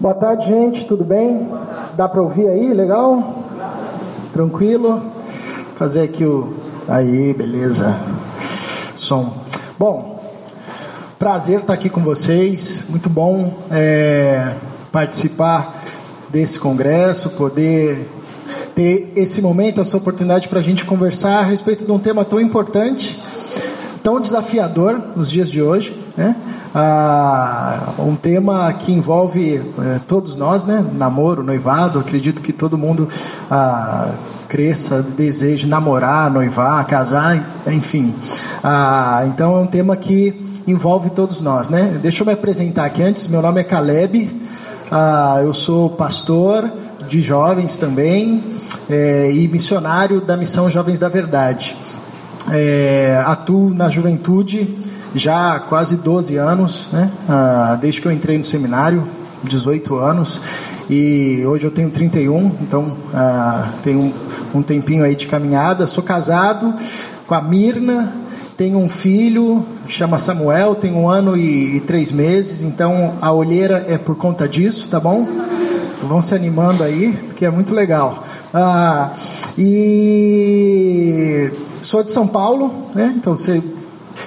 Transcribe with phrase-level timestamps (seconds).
[0.00, 0.84] Boa tarde, gente.
[0.84, 1.48] Tudo bem?
[1.96, 2.72] Dá para ouvir aí?
[2.72, 3.42] Legal?
[4.32, 5.02] Tranquilo?
[5.74, 6.54] Fazer aqui o.
[6.86, 7.98] Aí, beleza.
[8.94, 9.34] Som.
[9.76, 10.22] Bom,
[11.18, 12.88] prazer estar aqui com vocês.
[12.88, 14.54] Muito bom é,
[14.92, 15.82] participar
[16.28, 18.08] desse congresso, poder
[18.76, 22.40] ter esse momento, essa oportunidade para a gente conversar a respeito de um tema tão
[22.40, 23.20] importante,
[24.08, 26.34] tão desafiador nos dias de hoje, né?
[26.74, 30.82] Ah, um tema que envolve eh, todos nós, né?
[30.94, 31.98] Namoro, noivado.
[31.98, 33.06] Acredito que todo mundo
[33.50, 34.12] ah,
[34.48, 38.14] cresça, deseje namorar, noivar, casar, enfim.
[38.64, 41.98] Ah, então é um tema que envolve todos nós, né?
[42.00, 43.28] Deixa eu me apresentar aqui antes.
[43.28, 44.30] Meu nome é Caleb.
[44.90, 46.72] Ah, eu sou pastor
[47.10, 48.42] de jovens também
[48.88, 51.76] é, e missionário da missão Jovens da Verdade.
[52.50, 54.74] É, atuo na juventude
[55.14, 57.10] já há quase 12 anos, né?
[57.28, 59.04] Ah, desde que eu entrei no seminário,
[59.42, 60.40] 18 anos,
[60.88, 64.12] e hoje eu tenho 31, então ah, tenho um,
[64.58, 65.86] um tempinho aí de caminhada.
[65.86, 66.74] Sou casado
[67.26, 68.14] com a Mirna,
[68.56, 73.84] tenho um filho, chama Samuel, tem um ano e, e três meses, então a olheira
[73.88, 75.28] é por conta disso, tá bom?
[76.02, 78.24] Vão se animando aí, porque é muito legal.
[78.54, 79.12] Ah,
[79.56, 81.50] e
[81.88, 83.14] sou de São Paulo, né?
[83.16, 83.62] Então você,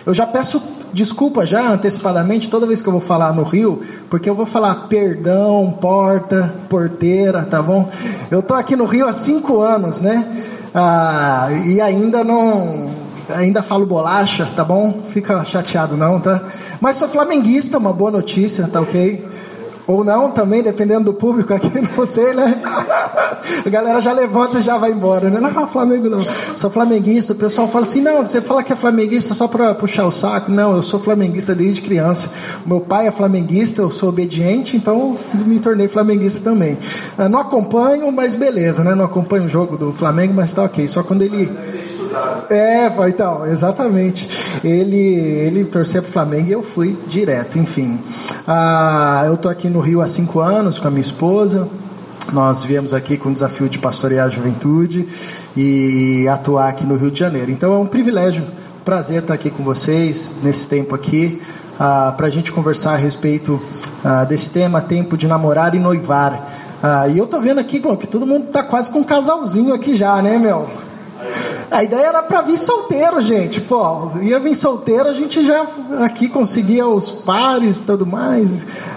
[0.04, 0.60] eu já peço
[0.92, 4.88] desculpa já antecipadamente toda vez que eu vou falar no Rio, porque eu vou falar
[4.88, 7.90] perdão, porta, porteira, tá bom?
[8.32, 10.44] Eu tô aqui no Rio há cinco anos, né?
[10.74, 12.90] Ah, e ainda não,
[13.30, 15.04] ainda falo bolacha, tá bom?
[15.10, 16.42] Fica chateado não, tá?
[16.82, 19.24] Mas sou flamenguista, uma boa notícia, tá ok?
[19.88, 22.60] Ou não, também, dependendo do público aqui, não sei, né?
[23.66, 25.40] A galera já levanta e já vai embora, né?
[25.40, 26.22] Não, Flamengo não.
[26.56, 27.34] Sou flamenguista.
[27.34, 30.52] O pessoal fala assim: não, você fala que é flamenguista só para puxar o saco.
[30.52, 32.32] Não, eu sou flamenguista desde criança.
[32.66, 36.78] Meu pai é flamenguista, eu sou obediente, então me tornei flamenguista também.
[37.18, 38.94] Ah, não acompanho, mas beleza, né?
[38.94, 40.88] Não acompanho o jogo do Flamengo, mas tá ok.
[40.88, 41.50] Só quando ele.
[42.50, 44.30] É, então, exatamente.
[44.64, 48.00] Ele, ele torcia pro Flamengo e eu fui direto, enfim.
[48.48, 51.68] Ah, eu tô aqui no Rio há cinco anos com a minha esposa.
[52.32, 55.08] Nós viemos aqui com o desafio de pastorear a juventude
[55.56, 57.52] e atuar aqui no Rio de Janeiro.
[57.52, 58.46] Então é um privilégio,
[58.86, 61.42] prazer estar aqui com vocês nesse tempo aqui,
[61.80, 63.60] ah, para a gente conversar a respeito
[64.04, 66.78] ah, desse tema, tempo de namorar e noivar.
[66.82, 69.96] Ah, e eu tô vendo aqui que todo mundo tá quase com um casalzinho aqui
[69.96, 70.70] já, né, meu?
[71.70, 73.62] A ideia era para vir solteiro, gente.
[73.62, 75.66] Pô, ia vir solteiro, a gente já
[76.04, 78.50] aqui conseguia os pares e tudo mais.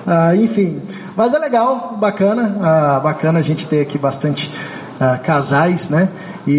[0.07, 0.83] Ah, enfim.
[1.17, 2.59] Mas é legal, bacana.
[2.61, 4.51] Ah, bacana a gente ter aqui bastante
[5.01, 6.09] ah, casais, né?
[6.47, 6.53] E,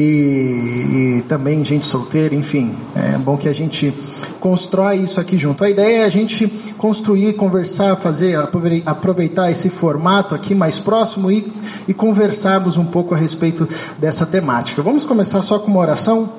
[1.20, 2.76] e, também gente solteira, enfim.
[2.96, 3.94] É bom que a gente
[4.42, 5.64] constrói isso aqui junto.
[5.64, 6.48] A ideia é a gente
[6.78, 8.38] construir, conversar, fazer,
[8.86, 11.54] aproveitar esse formato aqui mais próximo e,
[11.88, 14.82] e conversarmos um pouco a respeito dessa temática.
[14.82, 16.30] Vamos começar só com uma oração,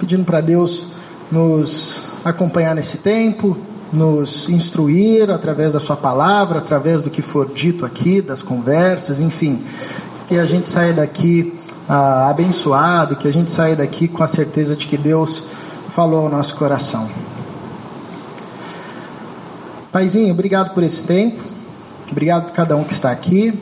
[0.00, 0.86] pedindo para Deus
[1.30, 3.56] nos acompanhar nesse tempo,
[3.92, 9.62] nos instruir através da Sua palavra, através do que for dito aqui, das conversas, enfim,
[10.28, 11.58] que a gente saia daqui
[11.88, 15.42] ah, abençoado, que a gente saia daqui com a certeza de que Deus
[15.94, 17.08] falou ao nosso coração.
[19.90, 21.42] Paizinho, obrigado por esse tempo,
[22.10, 23.58] obrigado por cada um que está aqui,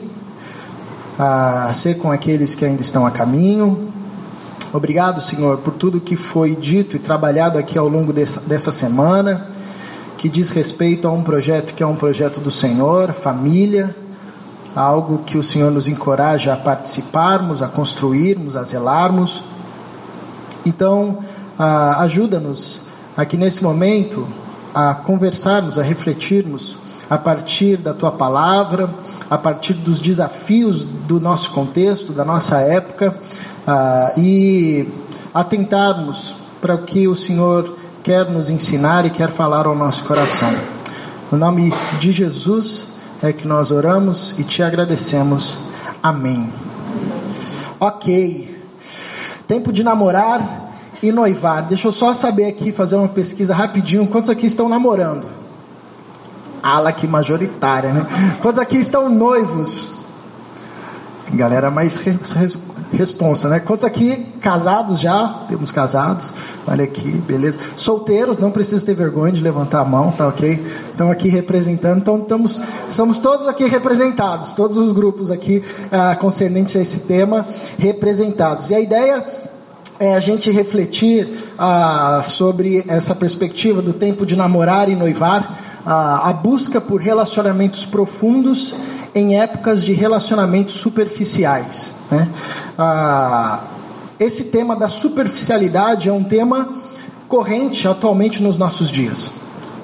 [1.17, 3.93] a ser com aqueles que ainda estão a caminho.
[4.73, 9.47] Obrigado, Senhor, por tudo que foi dito e trabalhado aqui ao longo dessa, dessa semana,
[10.17, 13.95] que diz respeito a um projeto que é um projeto do Senhor, família,
[14.77, 19.41] algo que o Senhor nos encoraja a participarmos, a construirmos, a zelarmos.
[20.63, 21.19] Então,
[21.57, 22.81] ajuda-nos
[23.15, 24.27] aqui nesse momento
[24.73, 26.75] a conversarmos, a refletirmos
[27.09, 28.89] a partir da tua palavra,
[29.29, 33.17] a partir dos desafios do nosso contexto, da nossa época,
[34.15, 34.87] e
[35.33, 40.53] atentarmos para o que o Senhor quer nos ensinar e quer falar ao nosso coração.
[41.31, 42.87] No nome de Jesus,
[43.21, 45.55] é que nós oramos e te agradecemos.
[46.01, 46.51] Amém.
[47.79, 48.63] Ok.
[49.47, 50.71] Tempo de namorar
[51.01, 51.67] e noivar.
[51.67, 54.07] Deixa eu só saber aqui, fazer uma pesquisa rapidinho.
[54.07, 55.27] Quantos aqui estão namorando?
[56.61, 58.07] Ala que majoritária, né?
[58.41, 59.95] Quantos aqui estão noivos?
[61.33, 61.97] Galera mais
[62.91, 63.59] responsa, né?
[63.59, 65.45] Quantos aqui casados já?
[65.47, 66.31] Temos casados.
[66.65, 67.59] Olha aqui, beleza.
[67.75, 70.65] Solteiros, não precisa ter vergonha de levantar a mão, tá ok?
[70.89, 76.75] Estão aqui representando, então estamos, estamos todos aqui representados, todos os grupos aqui ah, concernentes
[76.75, 77.45] a esse tema
[77.77, 78.69] representados.
[78.69, 79.25] E a ideia
[79.99, 86.29] é a gente refletir ah, sobre essa perspectiva do tempo de namorar e noivar a,
[86.29, 88.73] a busca por relacionamentos profundos
[89.13, 91.93] em épocas de relacionamentos superficiais.
[92.11, 92.29] Né?
[92.77, 93.63] Ah,
[94.19, 96.83] esse tema da superficialidade é um tema
[97.27, 99.31] corrente atualmente nos nossos dias.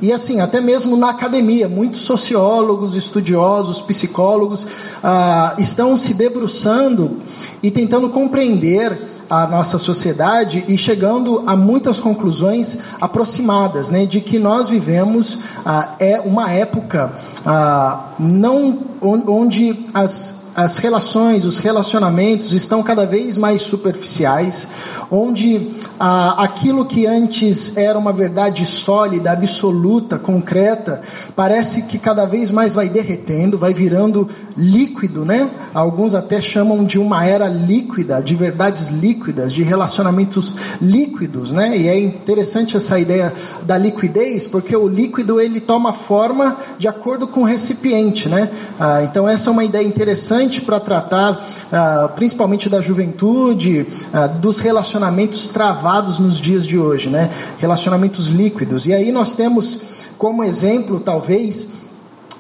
[0.02, 4.68] E assim, até mesmo na academia, muitos sociólogos, estudiosos, psicólogos
[5.02, 7.22] ah, estão se debruçando
[7.62, 14.38] e tentando compreender a nossa sociedade e chegando a muitas conclusões aproximadas, né, de que
[14.38, 17.14] nós vivemos ah, é uma época
[17.46, 24.68] ah, não onde as as relações, os relacionamentos estão cada vez mais superficiais,
[25.10, 31.02] onde ah, aquilo que antes era uma verdade sólida, absoluta, concreta,
[31.36, 35.50] parece que cada vez mais vai derretendo, vai virando líquido, né?
[35.74, 41.78] Alguns até chamam de uma era líquida, de verdades líquidas, de relacionamentos líquidos, né?
[41.78, 43.34] E é interessante essa ideia
[43.64, 48.50] da liquidez, porque o líquido ele toma forma de acordo com o recipiente, né?
[48.80, 54.60] Ah, então essa é uma ideia interessante para tratar ah, principalmente da juventude, ah, dos
[54.60, 57.32] relacionamentos travados nos dias de hoje, né?
[57.58, 58.86] Relacionamentos líquidos.
[58.86, 59.82] E aí nós temos
[60.18, 61.70] como exemplo, talvez,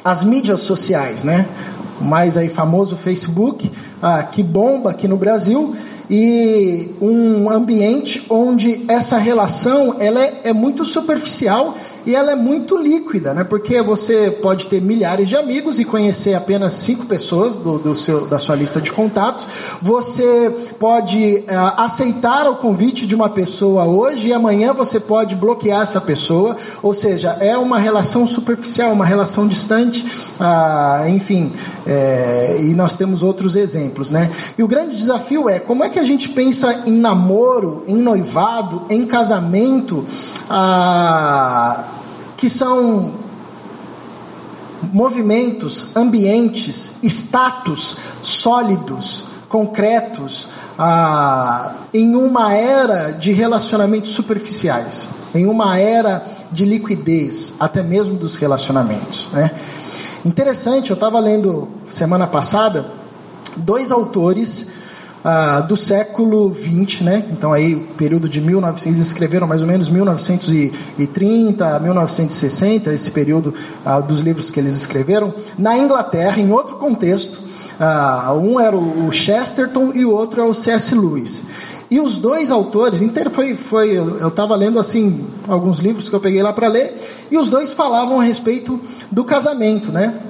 [0.03, 1.47] as mídias sociais, né?
[1.99, 3.71] O mais aí famoso Facebook,
[4.01, 5.75] ah, que bomba aqui no Brasil,
[6.09, 12.77] e um ambiente onde essa relação ela é, é muito superficial e ela é muito
[12.77, 13.43] líquida, né?
[13.43, 18.25] Porque você pode ter milhares de amigos e conhecer apenas cinco pessoas do, do seu,
[18.25, 19.47] da sua lista de contatos.
[19.81, 25.83] Você pode uh, aceitar o convite de uma pessoa hoje e amanhã você pode bloquear
[25.83, 26.57] essa pessoa.
[26.81, 30.05] Ou seja, é uma relação superficial, uma relação distante.
[30.39, 31.53] Uh, enfim,
[31.87, 34.29] é, e nós temos outros exemplos, né?
[34.57, 38.83] E o grande desafio é como é que a gente pensa em namoro, em noivado,
[38.89, 40.05] em casamento.
[40.49, 42.03] Uh,
[42.43, 43.13] que são
[44.91, 56.25] movimentos, ambientes, status sólidos, concretos, ah, em uma era de relacionamentos superficiais, em uma era
[56.51, 59.29] de liquidez, até mesmo dos relacionamentos.
[59.31, 59.51] Né?
[60.25, 62.87] Interessante, eu estava lendo semana passada
[63.55, 64.69] dois autores
[65.23, 67.25] ah, do século XX, né?
[67.31, 73.53] Então aí período de 1900, eles escreveram mais ou menos 1930, 1960, esse período
[73.85, 77.39] ah, dos livros que eles escreveram na Inglaterra, em outro contexto.
[77.79, 80.93] Ah, um era o Chesterton e o outro é o C.S.
[80.93, 81.45] Lewis.
[81.89, 86.19] E os dois autores, inteiro foi, foi eu estava lendo assim alguns livros que eu
[86.19, 88.79] peguei lá para ler, e os dois falavam a respeito
[89.11, 90.21] do casamento, né?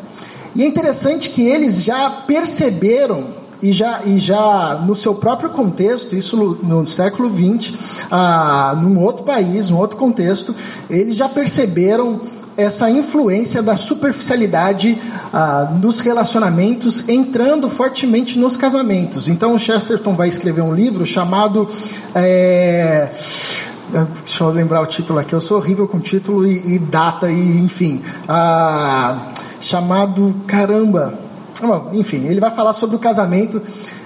[0.56, 6.14] E é interessante que eles já perceberam e já, e já no seu próprio contexto,
[6.14, 7.74] isso no, século XX,
[8.12, 10.54] ah, num outro país, num outro contexto,
[10.90, 12.20] eles já perceberam
[12.58, 15.02] essa influência da superficialidade
[15.32, 15.72] ah,
[16.04, 19.30] relacionamentos entrando fortemente nos casamentos.
[19.30, 21.66] Então, o Chesterton vai escrever um livro chamado.
[22.14, 23.12] É,
[24.26, 27.60] deixa eu lembrar o título aqui, eu sou horrível com título e, e data, e
[27.60, 28.02] enfim.
[28.28, 29.32] Ah,
[29.62, 30.36] chamado.
[30.48, 31.33] Caramba!
[31.94, 33.62] Enfim, ele vai falar sobre o casamento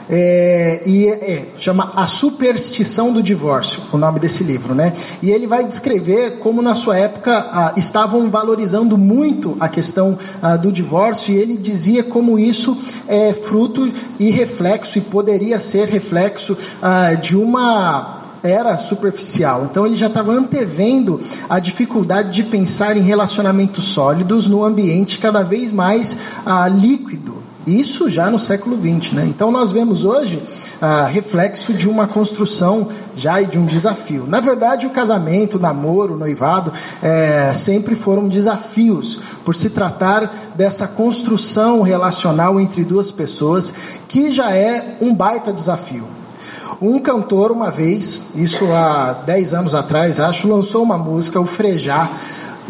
[0.10, 4.94] é, e é, chama A Superstição do Divórcio, o nome desse livro, né?
[5.22, 10.56] E ele vai descrever como na sua época ah, estavam valorizando muito a questão ah,
[10.56, 12.78] do divórcio e ele dizia como isso
[13.08, 19.68] é fruto e reflexo e poderia ser reflexo ah, de uma era superficial.
[19.70, 25.44] Então ele já estava antevendo a dificuldade de pensar em relacionamentos sólidos no ambiente cada
[25.44, 27.37] vez mais ah, líquido.
[27.68, 29.26] Isso já no século XX, né?
[29.28, 30.42] Então nós vemos hoje
[30.80, 34.26] ah, reflexo de uma construção já e de um desafio.
[34.26, 36.72] Na verdade, o casamento, o namoro, o noivado
[37.04, 43.74] é, sempre foram desafios por se tratar dessa construção relacional entre duas pessoas
[44.08, 46.06] que já é um baita desafio.
[46.82, 52.22] Um cantor, uma vez, isso há 10 anos atrás, acho, lançou uma música, o Frejar,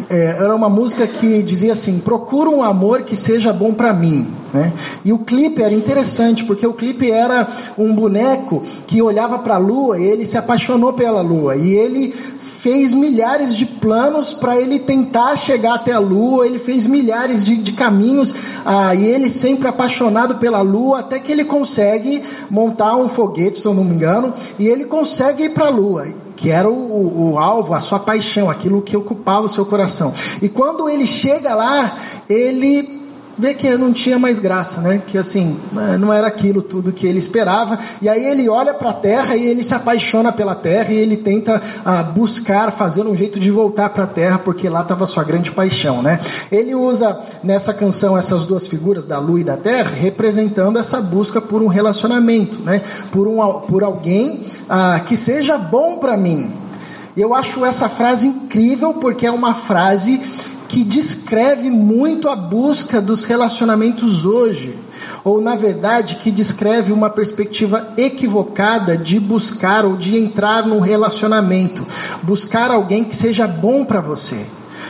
[0.10, 4.28] é, era uma música que dizia assim: procura um amor que seja bom para mim.
[4.54, 4.74] Né?
[5.04, 9.60] E o clipe era interessante, porque o clipe era um boneco que olhava para a
[9.60, 11.56] lua e ele se apaixonou pela lua.
[11.56, 12.14] E ele
[12.60, 17.56] fez milhares de planos para ele tentar chegar até a lua, ele fez milhares de,
[17.56, 18.34] de caminhos,
[18.66, 23.66] ah, e ele sempre apaixonado pela lua, até que ele consegue montar um foguete, se
[23.66, 26.08] eu não me engano, e ele consegue ir para a lua
[26.38, 30.14] que era o, o, o, alvo, a sua paixão, aquilo que ocupava o seu coração.
[30.42, 31.98] E quando ele chega lá,
[32.30, 32.97] ele
[33.38, 35.02] vê que não tinha mais graça, né?
[35.06, 35.58] Que assim,
[36.00, 37.78] não era aquilo tudo que ele esperava.
[38.02, 41.18] E aí ele olha para a terra e ele se apaixona pela terra e ele
[41.18, 45.24] tenta ah, buscar fazer um jeito de voltar para a terra, porque lá estava sua
[45.24, 46.20] grande paixão, né?
[46.52, 51.40] Ele usa nessa canção essas duas figuras da lua e da terra, representando essa busca
[51.40, 52.82] por um relacionamento, né?
[53.12, 56.52] Por, um, por alguém ah, que seja bom para mim.
[57.16, 60.22] Eu acho essa frase incrível porque é uma frase
[60.68, 64.78] que descreve muito a busca dos relacionamentos hoje,
[65.24, 71.86] ou na verdade que descreve uma perspectiva equivocada de buscar ou de entrar num relacionamento,
[72.24, 74.46] buscar alguém que seja bom para você,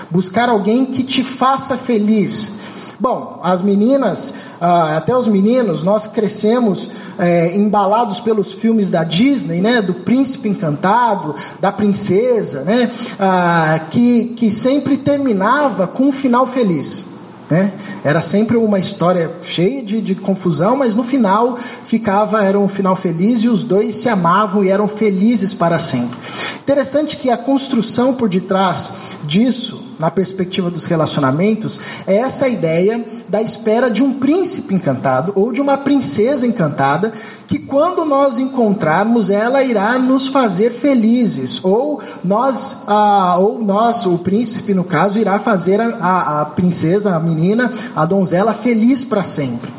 [0.10, 2.60] buscar alguém que te faça feliz.
[3.00, 9.62] Bom, as meninas ah, até os meninos, nós crescemos é, embalados pelos filmes da Disney,
[9.62, 16.48] né, do príncipe encantado, da princesa, né, ah, que, que sempre terminava com um final
[16.48, 17.06] feliz.
[17.50, 17.72] Né?
[18.04, 22.96] Era sempre uma história cheia de, de, confusão, mas no final ficava, era um final
[22.96, 26.18] feliz e os dois se amavam e eram felizes para sempre.
[26.60, 33.42] Interessante que a construção por detrás disso, na perspectiva dos relacionamentos, é essa ideia da
[33.42, 37.14] espera de um príncipe encantado ou de uma princesa encantada
[37.48, 41.64] que quando nós encontrarmos ela irá nos fazer felizes.
[41.64, 47.16] Ou nós ah, ou nós o príncipe no caso irá fazer a, a, a princesa
[47.16, 49.72] a menina a donzela feliz para sempre.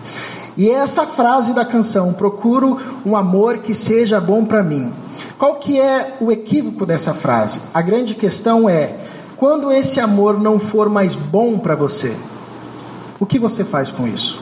[0.56, 4.92] E é essa frase da canção procuro um amor que seja bom para mim.
[5.38, 7.60] Qual que é o equívoco dessa frase?
[7.72, 12.14] A grande questão é quando esse amor não for mais bom para você
[13.20, 14.40] o que você faz com isso?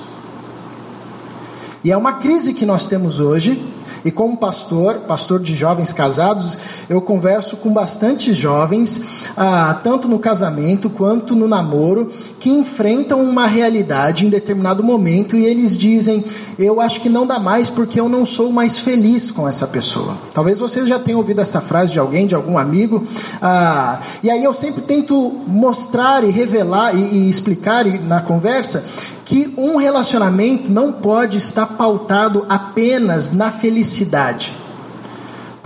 [1.83, 3.63] E é uma crise que nós temos hoje,
[4.07, 6.57] e como pastor, pastor de jovens casados,
[6.89, 9.03] eu converso com bastante jovens,
[9.37, 15.45] ah, tanto no casamento quanto no namoro, que enfrentam uma realidade em determinado momento e
[15.45, 16.25] eles dizem:
[16.57, 20.15] Eu acho que não dá mais porque eu não sou mais feliz com essa pessoa.
[20.33, 23.05] Talvez você já tenha ouvido essa frase de alguém, de algum amigo.
[23.43, 28.85] Ah, e aí eu sempre tento mostrar e revelar e, e explicar na conversa
[29.27, 33.96] que um relacionamento não pode estar pautado apenas na felicidade.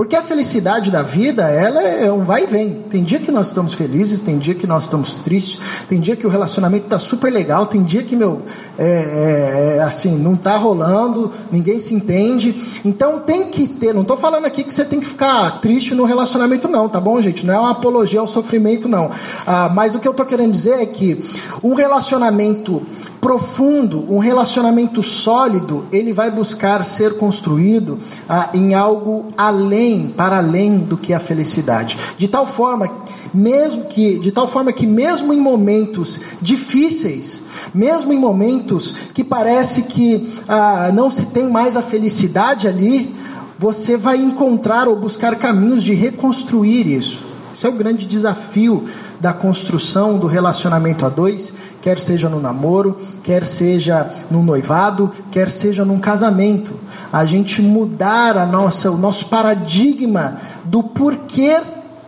[0.01, 2.85] Porque a felicidade da vida, ela é um vai e vem.
[2.89, 5.61] Tem dia que nós estamos felizes, tem dia que nós estamos tristes,
[5.91, 8.41] tem dia que o relacionamento está super legal, tem dia que, meu,
[8.79, 12.81] é, é, é, assim, não está rolando, ninguém se entende.
[12.83, 16.05] Então tem que ter, não estou falando aqui que você tem que ficar triste no
[16.05, 17.45] relacionamento, não, tá bom, gente?
[17.45, 19.11] Não é uma apologia ao sofrimento, não.
[19.47, 21.23] Ah, mas o que eu estou querendo dizer é que
[21.63, 22.81] um relacionamento
[23.21, 27.99] profundo, um relacionamento sólido, ele vai buscar ser construído
[28.29, 31.99] ah, em algo além, para além do que a felicidade.
[32.17, 32.91] De tal forma,
[33.33, 37.43] mesmo que, de tal forma que mesmo em momentos difíceis,
[37.75, 43.15] mesmo em momentos que parece que ah, não se tem mais a felicidade ali,
[43.59, 47.21] você vai encontrar ou buscar caminhos de reconstruir isso.
[47.53, 48.89] Esse é o grande desafio
[49.21, 55.51] da construção do relacionamento a dois quer seja no namoro, quer seja no noivado, quer
[55.51, 56.75] seja num casamento.
[57.13, 61.61] A gente mudar a nossa, o nosso paradigma do porquê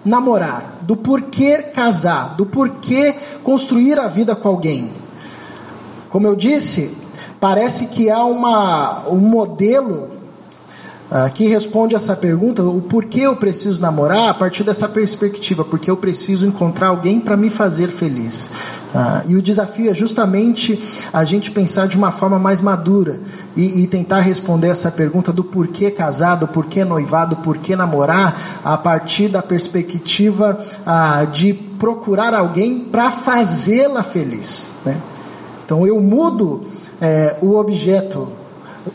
[0.04, 4.90] namorar, do porquê casar, do porquê construir a vida com alguém.
[6.10, 6.96] Como eu disse,
[7.40, 10.21] parece que há uma, um modelo
[11.12, 15.90] uh, que responde essa pergunta, o porquê eu preciso namorar, a partir dessa perspectiva, porque
[15.90, 18.50] eu preciso encontrar alguém para me fazer feliz.
[18.94, 23.20] Uh, e o desafio é justamente a gente pensar de uma forma mais madura
[23.54, 29.28] e, e, tentar responder essa pergunta do porquê casado, porquê noivado, porquê namorar, a partir
[29.28, 34.70] da perspectiva uh, de procurar alguém para fazê-la feliz.
[34.84, 34.96] Né?
[35.64, 36.66] Então eu mudo
[37.00, 38.28] é, o objeto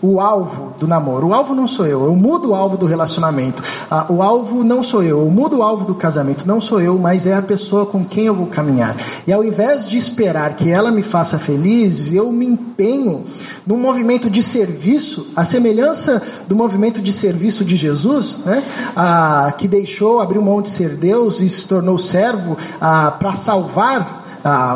[0.02, 1.28] o alvo do namoro.
[1.28, 3.62] O alvo não sou eu, eu mudo o alvo do relacionamento.
[3.90, 6.48] Ah, o alvo não sou eu, eu mudo o alvo do casamento.
[6.48, 8.96] Não sou eu, mas é a pessoa com quem eu vou caminhar.
[9.26, 13.26] E ao invés de esperar que ela me faça feliz, eu me empenho
[13.66, 18.64] num movimento de serviço, a semelhança do movimento de serviço de Jesus, né?
[18.96, 24.17] ah, que deixou, abriu mão de ser Deus e se tornou servo ah, para salvar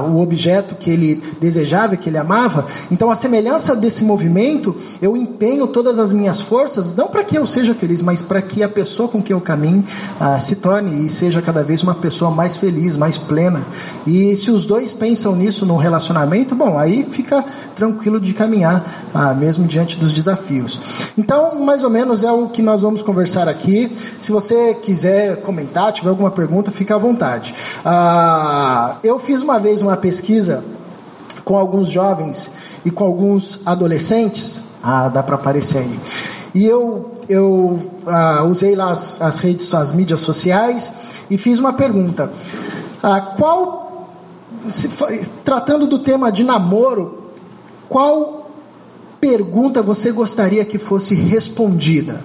[0.09, 2.67] o objeto que ele desejava, que ele amava.
[2.89, 7.45] Então, a semelhança desse movimento, eu empenho todas as minhas forças, não para que eu
[7.45, 9.83] seja feliz, mas para que a pessoa com quem eu caminho
[10.19, 13.61] ah, se torne e seja cada vez uma pessoa mais feliz, mais plena.
[14.05, 17.43] E se os dois pensam nisso no relacionamento, bom, aí fica
[17.75, 20.79] tranquilo de caminhar, ah, mesmo diante dos desafios.
[21.17, 23.95] Então, mais ou menos é o que nós vamos conversar aqui.
[24.19, 27.53] Se você quiser comentar, tiver alguma pergunta, fica à vontade.
[27.83, 30.63] Ah, eu fiz uma vez uma pesquisa
[31.43, 32.51] com alguns jovens
[32.85, 34.61] e com alguns adolescentes.
[34.83, 35.99] Ah, dá para aparecer aí.
[36.53, 40.93] E eu, eu ah, usei lá as, as, redes, as mídias sociais
[41.29, 42.31] e fiz uma pergunta.
[43.01, 44.09] Ah, qual,
[44.69, 44.89] se,
[45.45, 47.31] tratando do tema de namoro,
[47.87, 48.51] qual
[49.19, 52.21] pergunta você gostaria que fosse respondida?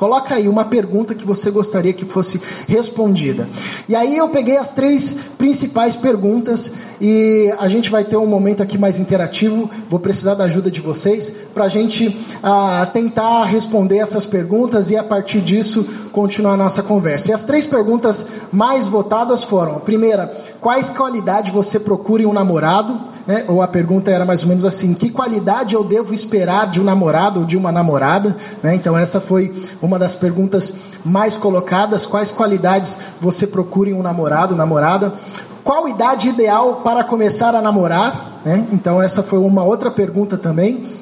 [0.00, 3.46] Coloca aí uma pergunta que você gostaria que fosse respondida.
[3.86, 8.62] E aí eu peguei as três principais perguntas e a gente vai ter um momento
[8.62, 9.68] aqui mais interativo.
[9.90, 14.96] Vou precisar da ajuda de vocês para a gente ah, tentar responder essas perguntas e
[14.96, 17.30] a partir disso continuar a nossa conversa.
[17.30, 22.32] E as três perguntas mais votadas foram: a primeira, quais qualidades você procura em um
[22.32, 23.10] namorado?
[23.26, 23.44] né?
[23.48, 26.84] ou a pergunta era mais ou menos assim: que qualidade eu devo esperar de um
[26.84, 28.36] namorado ou de uma namorada?
[28.62, 28.74] Né?
[28.74, 30.74] Então, essa foi uma das perguntas
[31.04, 35.14] mais colocadas: quais qualidades você procura em um namorado, namorada?
[35.62, 38.40] Qual idade ideal para começar a namorar?
[38.44, 38.66] Né?
[38.72, 40.98] Então, essa foi uma outra pergunta também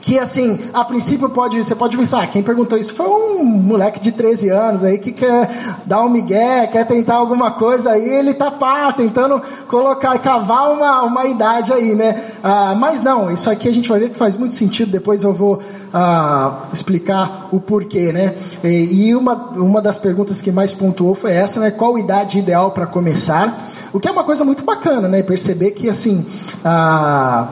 [0.00, 4.12] que assim, a princípio pode, você pode pensar, quem perguntou isso foi um moleque de
[4.12, 8.50] 13 anos aí que quer dar um migué, quer tentar alguma coisa aí, ele tá
[8.50, 12.32] pá, tentando colocar, cavar uma, uma idade aí, né?
[12.42, 15.34] Ah, mas não, isso aqui a gente vai ver que faz muito sentido, depois eu
[15.34, 18.36] vou ah, explicar o porquê, né?
[18.64, 21.70] E, e, uma, uma das perguntas que mais pontuou foi essa, né?
[21.70, 23.70] Qual idade ideal para começar?
[23.92, 25.22] O que é uma coisa muito bacana, né?
[25.22, 26.24] Perceber que assim,
[26.64, 27.48] ah,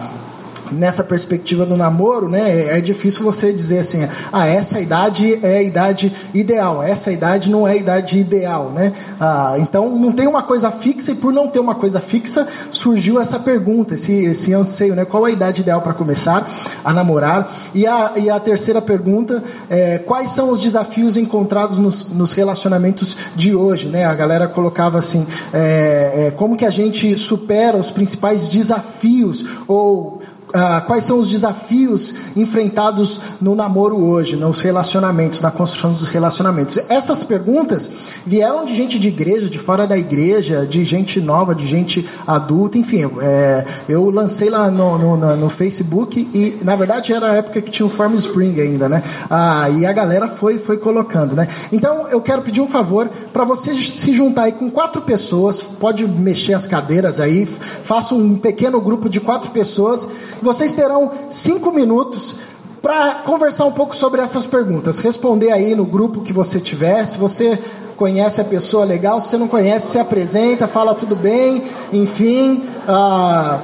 [0.72, 5.62] nessa perspectiva do namoro, né, é difícil você dizer assim, ah, essa idade é a
[5.62, 8.92] idade ideal, essa idade não é a idade ideal, né?
[9.20, 13.20] Ah, então não tem uma coisa fixa e por não ter uma coisa fixa surgiu
[13.20, 15.04] essa pergunta, esse, esse anseio, né?
[15.04, 16.48] Qual é a idade ideal para começar
[16.84, 17.70] a namorar?
[17.74, 23.16] E a, e a terceira pergunta é quais são os desafios encontrados nos, nos relacionamentos
[23.34, 24.04] de hoje, né?
[24.04, 30.20] A galera colocava assim, é, é, como que a gente supera os principais desafios ou
[30.52, 36.78] ah, quais são os desafios enfrentados no namoro hoje, nos relacionamentos, na construção dos relacionamentos.
[36.88, 37.90] Essas perguntas
[38.26, 42.78] vieram de gente de igreja, de fora da igreja, de gente nova, de gente adulta,
[42.78, 43.08] enfim.
[43.20, 47.70] É, eu lancei lá no, no, no, Facebook e, na verdade, era a época que
[47.70, 49.02] tinha o Form Spring ainda, né?
[49.28, 51.48] Ah, e a galera foi, foi colocando, né?
[51.72, 56.06] Então, eu quero pedir um favor para você se juntar aí com quatro pessoas, pode
[56.06, 57.46] mexer as cadeiras aí,
[57.84, 60.08] faça um pequeno grupo de quatro pessoas
[60.44, 62.34] vocês terão cinco minutos
[62.80, 65.00] para conversar um pouco sobre essas perguntas.
[65.00, 67.06] Responder aí no grupo que você tiver.
[67.06, 67.58] Se você
[67.96, 72.62] conhece a pessoa legal, se você não conhece, se apresenta, fala tudo bem, enfim.
[72.86, 73.58] Ah,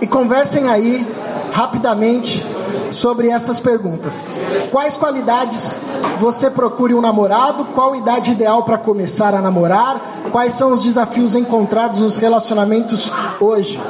[0.00, 1.06] e conversem aí
[1.52, 2.44] rapidamente
[2.90, 4.22] sobre essas perguntas.
[4.70, 5.78] Quais qualidades
[6.18, 7.64] você procura em um namorado?
[7.64, 10.20] Qual idade ideal para começar a namorar?
[10.30, 13.80] Quais são os desafios encontrados nos relacionamentos hoje?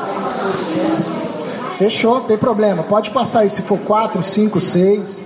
[1.79, 2.83] Fechou, tem problema.
[2.83, 5.23] Pode passar aí se for 4, 5, 6.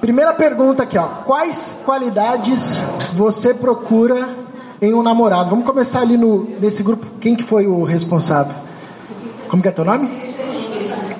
[0.00, 1.06] Primeira pergunta aqui, ó.
[1.24, 2.76] Quais qualidades
[3.14, 4.30] você procura
[4.82, 5.50] em um namorado?
[5.50, 7.06] Vamos começar ali no, nesse grupo.
[7.20, 8.54] Quem que foi o responsável?
[9.48, 10.08] Como que é teu nome?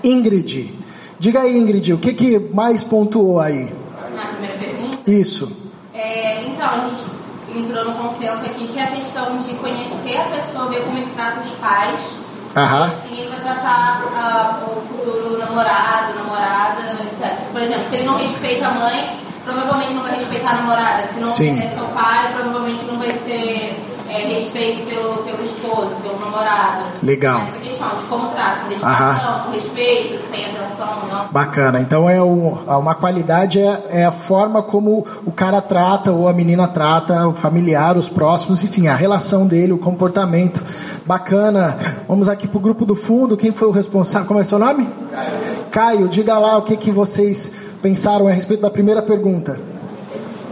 [0.02, 0.78] Ingrid.
[1.18, 3.72] Diga aí, Ingrid, o que, que mais pontuou aí?
[4.14, 5.10] Na primeira pergunta?
[5.10, 5.52] Isso.
[5.92, 7.20] É, então, a gente
[7.58, 11.10] entrou no consenso aqui que é a questão de conhecer a pessoa, ver como ele
[11.14, 12.18] trata os pais.
[12.56, 12.86] Aham.
[12.86, 17.32] E assim vai tratar uh, o futuro namorado, namorada, etc.
[17.52, 21.02] Por exemplo, se ele não respeita a mãe, provavelmente não vai respeitar a namorada.
[21.04, 23.76] Se não obedece ao pai, provavelmente não vai ter
[24.10, 26.84] é, respeito pelo, pelo esposo, pelo namorado.
[27.02, 27.42] Legal.
[27.42, 31.28] Essa questão de como trata, dedicação, respeito, se tem atenção ou não.
[31.28, 31.80] Bacana.
[31.80, 36.32] Então é um, uma qualidade é, é, a forma como o cara trata ou a
[36.32, 40.60] menina trata o familiar, os próximos, enfim, a relação dele, o comportamento.
[41.06, 42.04] Bacana.
[42.06, 43.36] Vamos aqui pro grupo do fundo.
[43.36, 44.26] Quem foi o responsável?
[44.26, 44.88] Como é seu nome?
[45.10, 45.30] Caio.
[45.70, 49.58] Caio, diga lá o que, que vocês pensaram a respeito da primeira pergunta.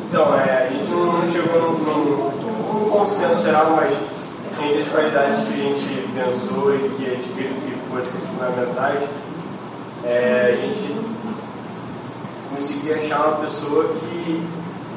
[0.08, 2.47] Então, é, a gente não chegou no,
[2.88, 3.92] um consenso geral, mas
[4.64, 9.08] entre as qualidades que a gente pensou e que a gente queria que fossem fundamentais,
[10.04, 11.08] é, a gente
[12.56, 14.48] conseguir achar uma pessoa que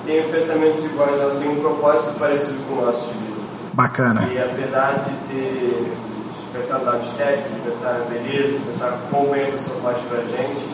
[0.05, 3.41] tenha pensamentos iguais, ela tem um propósito parecido com o nosso de vida.
[3.73, 4.27] Bacana.
[4.31, 5.93] E apesar de ter
[6.53, 9.97] pensar no lado estético, de pensar na beleza, de pensar como é a pessoa faz
[10.09, 10.65] pra gente,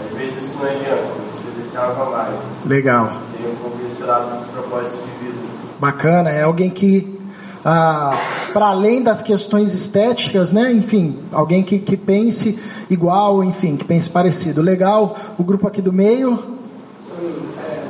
[0.00, 2.34] às vezes isso não adianta, precisa ser algo a mais.
[2.66, 3.12] Legal.
[3.32, 5.39] Seria um pouco esse lado desse propósito de vida
[5.80, 7.18] bacana, é alguém que,
[7.64, 8.16] ah,
[8.52, 14.08] para além das questões estéticas, né, enfim, alguém que, que pense igual, enfim, que pense
[14.10, 14.60] parecido.
[14.60, 16.60] Legal, o grupo aqui do meio.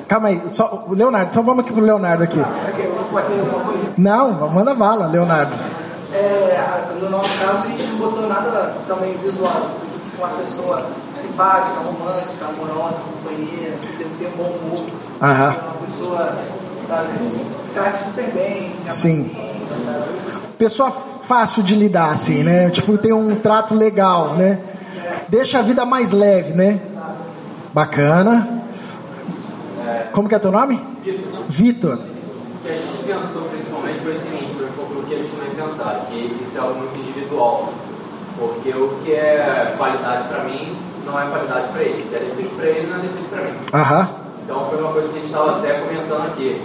[0.08, 2.40] Calma aí, só o Leonardo, então vamos aqui pro Leonardo aqui.
[3.96, 5.52] Não, manda bala, Leonardo.
[6.12, 9.70] é, no nosso caso, a gente não botou nada também visual.
[10.18, 14.86] Uma pessoa simpática, romântica, amorosa, companheira, que deve ter um bom humor.
[15.22, 15.54] Aham.
[15.62, 16.28] Uma pessoa
[16.90, 18.72] sabe, que trata super bem.
[18.92, 19.30] Sim.
[20.58, 20.90] Pessoa
[21.26, 22.70] fácil de lidar, assim, né?
[22.70, 24.58] Tipo, tem um trato legal, né?
[25.28, 26.80] Deixa a vida mais leve, né?
[27.72, 28.64] Bacana.
[30.12, 30.80] Como que é teu nome?
[31.48, 31.94] Vitor.
[31.94, 35.28] O que a gente pensou principalmente foi o seguinte, foi um pouco do que eles
[35.30, 37.72] também pensaram, que isso é algo muito individual.
[38.38, 40.76] Porque o que é qualidade para mim
[41.06, 42.02] não é qualidade para ele.
[42.02, 43.52] O que é defeito para ele não é defeito para mim.
[43.72, 44.08] Aham.
[44.44, 46.60] Então foi uma coisa que a gente estava até comentando aqui.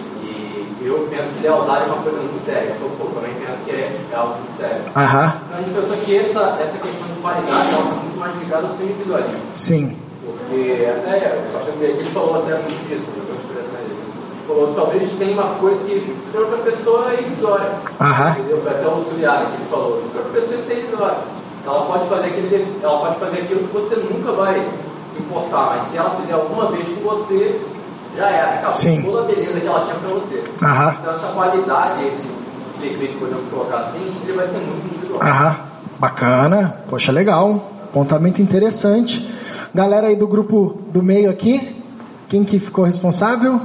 [0.86, 2.76] Eu penso que lealdade é uma coisa muito séria.
[2.78, 4.82] Então, pô, também penso que é, é algo muito sério.
[4.96, 5.42] Aham.
[5.46, 8.68] Então a gente pensou que essa, essa questão de qualidade ela está muito mais ligada
[8.68, 9.42] ao seu individualismo.
[9.56, 9.98] Sim.
[10.26, 13.26] Porque até, eu acho que ele falou até muito disso, né,
[14.48, 17.74] falou, talvez tenha uma coisa que para outra pessoa é ignora.
[18.38, 18.62] Entendeu?
[18.62, 20.04] Foi até o auxiliar que ele falou.
[20.12, 21.18] Se outra pessoa você ignora.
[21.66, 24.64] Ela pode fazer aquele, ela pode fazer aquilo que você nunca vai
[25.16, 27.60] se importar, mas se ela fizer alguma vez com você,
[28.16, 29.02] já era, acabou Sim.
[29.04, 30.44] toda a beleza que ela tinha para você.
[30.62, 30.96] Aham.
[31.00, 32.28] Então essa qualidade, esse
[32.82, 35.22] defeito, podemos colocar assim, ele vai ser muito individual.
[35.22, 35.76] Aham.
[36.00, 36.84] Bacana.
[36.90, 37.72] Poxa, legal.
[37.84, 39.34] Apontamento interessante.
[39.74, 41.76] Galera aí do grupo do meio aqui,
[42.30, 43.60] quem que ficou responsável?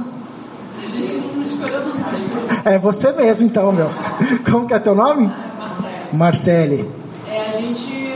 [0.77, 2.69] A gente não escolheu nada.
[2.69, 3.89] É você mesmo então, meu.
[4.49, 5.27] Como que é teu nome?
[5.57, 6.13] Marcelo.
[6.13, 6.89] Marcele.
[7.29, 8.13] É, a gente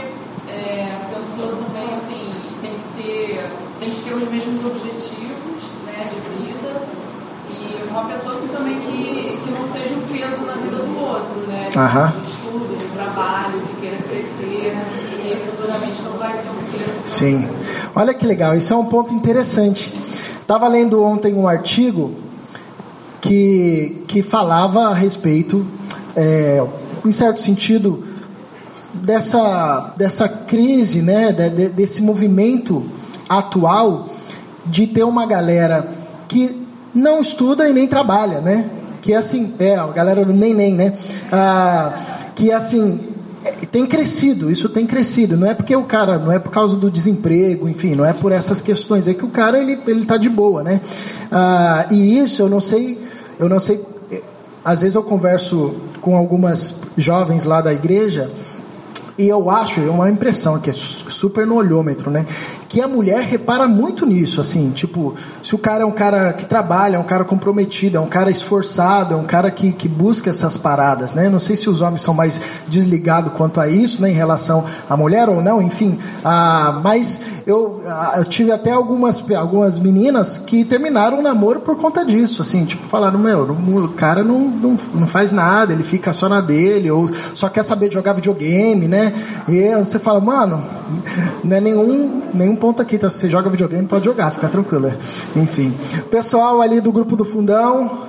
[0.48, 6.20] é, pensou também assim, tem que ter, tem que ter os mesmos objetivos né, de
[6.44, 6.82] vida
[7.50, 11.40] e uma pessoa assim também que, que não seja um peso na vida do outro,
[11.48, 11.65] né?
[11.76, 12.06] Aham.
[12.20, 14.72] De estudo, de trabalho, que queira crescer
[15.24, 17.48] e aí futuramente não vai ser um pra Sim.
[17.94, 19.92] Olha que legal, isso é um ponto interessante.
[20.40, 22.14] Estava lendo ontem um artigo
[23.20, 25.66] que, que falava a respeito,
[26.14, 26.64] é,
[27.04, 28.04] em certo sentido,
[28.94, 32.84] dessa, dessa crise, né, de- desse movimento
[33.28, 34.08] atual
[34.64, 35.88] de ter uma galera
[36.28, 38.70] que não estuda e nem trabalha, né?
[39.06, 40.98] Que é assim, é, a galera do nem, né?
[41.30, 43.00] Ah, que assim,
[43.44, 45.36] é, tem crescido, isso tem crescido.
[45.36, 48.32] Não é porque o cara, não é por causa do desemprego, enfim, não é por
[48.32, 50.80] essas questões, é que o cara ele, ele tá de boa, né?
[51.30, 53.00] Ah, e isso eu não sei,
[53.38, 53.80] eu não sei.
[54.64, 58.32] Às vezes eu converso com algumas jovens lá da igreja
[59.16, 62.26] e eu acho, é uma impressão que é su- super no olhômetro, né?
[62.68, 66.44] Que a mulher repara muito nisso, assim, tipo, se o cara é um cara que
[66.44, 70.30] trabalha, é um cara comprometido, é um cara esforçado, é um cara que, que busca
[70.30, 71.28] essas paradas, né?
[71.28, 74.96] Não sei se os homens são mais desligados quanto a isso, né, em relação à
[74.96, 75.98] mulher ou não, enfim.
[76.24, 81.76] Ah, mas eu, ah, eu tive até algumas, algumas meninas que terminaram o namoro por
[81.76, 86.12] conta disso, assim, tipo, falaram, meu, o cara não, não, não faz nada, ele fica
[86.12, 89.14] só na dele, ou só quer saber jogar videogame, né?
[89.48, 90.64] E você fala, mano,
[91.44, 93.08] não é nenhum, nenhum ponto aqui, tá?
[93.10, 94.86] Se você joga videogame, pode jogar, fica tranquilo.
[94.88, 94.96] é.
[95.38, 95.72] Enfim.
[96.10, 98.06] Pessoal ali do grupo do fundão,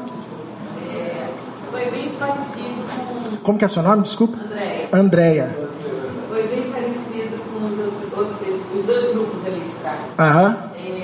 [1.71, 2.83] Foi bem parecido
[3.31, 4.01] com como que é seu nome?
[4.03, 4.37] Desculpa.
[4.43, 4.89] André.
[4.91, 5.57] Andréia.
[6.29, 9.99] Foi bem parecido com os, outros, outros- os dois grupos ali de trás.
[10.19, 10.57] Aham.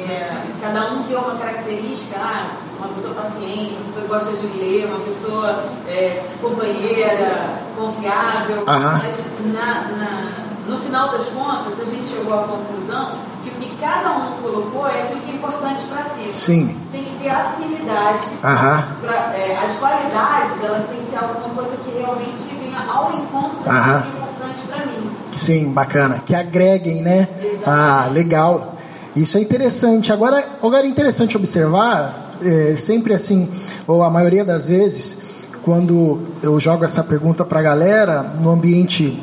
[0.10, 2.48] É, cada um tem uma característica, ah,
[2.80, 8.64] uma pessoa paciente, uma pessoa que gosta de ler, uma pessoa é, companheira, confiável.
[8.68, 9.02] Aham.
[9.04, 10.32] Mas na- na-
[10.68, 13.12] no final das contas, a gente chegou à conclusão
[13.44, 16.30] que o que cada um colocou é aquilo que é importante para si.
[16.34, 16.78] Sim.
[16.92, 18.84] Tem que ter afinidade Aham.
[19.02, 23.70] pra- é, as qualidades, elas têm que ser alguma coisa que realmente venha ao encontro
[23.70, 24.02] Aham.
[24.02, 25.10] que é importante para mim.
[25.36, 26.22] Sim, bacana.
[26.26, 27.28] Que agreguem, né?
[27.66, 28.76] Ah, legal.
[29.16, 30.12] Isso é interessante.
[30.12, 33.50] Agora, agora é interessante observar, é, sempre assim,
[33.88, 35.22] ou a maioria das vezes,
[35.64, 39.22] quando eu jogo essa pergunta para a galera no ambiente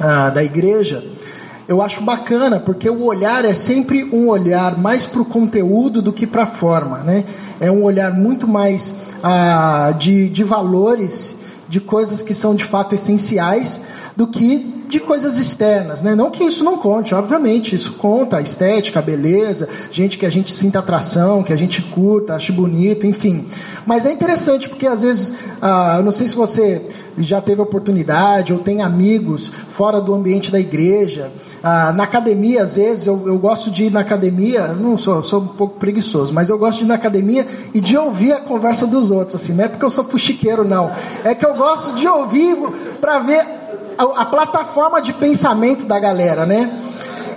[0.00, 1.04] ah, da igreja,
[1.70, 6.12] eu acho bacana, porque o olhar é sempre um olhar mais para o conteúdo do
[6.12, 7.24] que para a forma, né?
[7.60, 12.96] É um olhar muito mais ah, de, de valores, de coisas que são de fato
[12.96, 13.84] essenciais,
[14.16, 16.16] do que de coisas externas, né?
[16.16, 20.30] Não que isso não conte, obviamente, isso conta, a estética, a beleza, gente que a
[20.30, 23.46] gente sinta atração, que a gente curta, ache bonito, enfim.
[23.86, 26.84] Mas é interessante porque às vezes, ah, eu não sei se você
[27.18, 31.30] já teve oportunidade ou tem amigos fora do ambiente da igreja,
[31.62, 35.40] ah, na academia às vezes eu, eu gosto de ir na academia, não sou, sou
[35.40, 38.86] um pouco preguiçoso, mas eu gosto de ir na academia e de ouvir a conversa
[38.86, 40.90] dos outros, assim, não é porque eu sou fuxiqueiro não,
[41.24, 42.56] é que eu gosto de ouvir
[43.00, 43.46] para ver
[43.98, 46.70] a, a plataforma de pensamento da galera, né?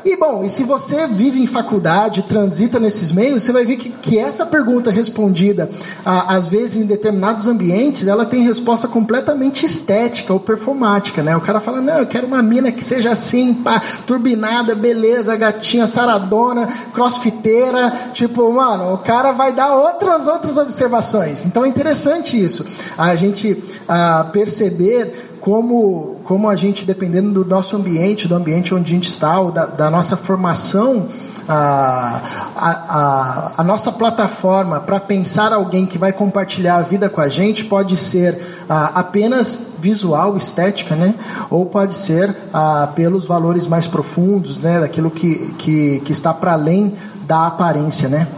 [0.05, 3.89] E bom, e se você vive em faculdade, transita nesses meios, você vai ver que,
[3.89, 5.69] que essa pergunta respondida,
[6.05, 11.37] a, às vezes em determinados ambientes, ela tem resposta completamente estética ou performática, né?
[11.37, 15.87] O cara fala, não, eu quero uma mina que seja assim, pá, turbinada, beleza, gatinha,
[15.87, 21.45] saradona, crossfiteira, tipo, mano, o cara vai dar outras, outras observações.
[21.45, 22.65] Então é interessante isso,
[22.97, 28.85] a gente a perceber como, como a gente, dependendo do nosso ambiente, do ambiente onde
[28.93, 31.09] a gente está, ou da, da nossa formação,
[31.49, 32.21] a,
[32.55, 37.27] a, a, a nossa plataforma para pensar alguém que vai compartilhar a vida com a
[37.27, 41.13] gente pode ser a, apenas visual, estética, né?
[41.49, 44.79] ou pode ser a, pelos valores mais profundos, né?
[44.79, 46.93] daquilo que, que, que está para além
[47.27, 48.07] da aparência.
[48.07, 48.29] Né?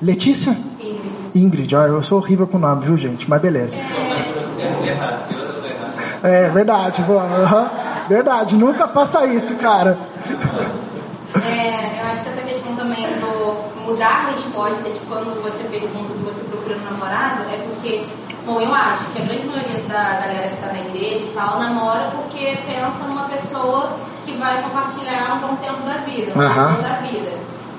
[0.00, 0.56] Letícia?
[1.34, 3.28] Ingrid, olha, eu sou horrível com o nome, viu gente?
[3.28, 3.74] Mas beleza.
[3.76, 5.43] É
[6.52, 7.24] verdade, boa.
[7.24, 7.68] Uhum.
[8.08, 9.98] Verdade, nunca passa isso, cara.
[11.44, 16.14] É, eu acho que essa questão também do mudar a resposta de quando você pergunta
[16.14, 18.06] que você procura um namorado é porque,
[18.46, 21.58] bom, eu acho que a grande maioria da galera que está na igreja e tal
[21.58, 23.90] namora porque pensa numa pessoa
[24.24, 27.32] que vai compartilhar um bom tempo da vida, um tempo da vida.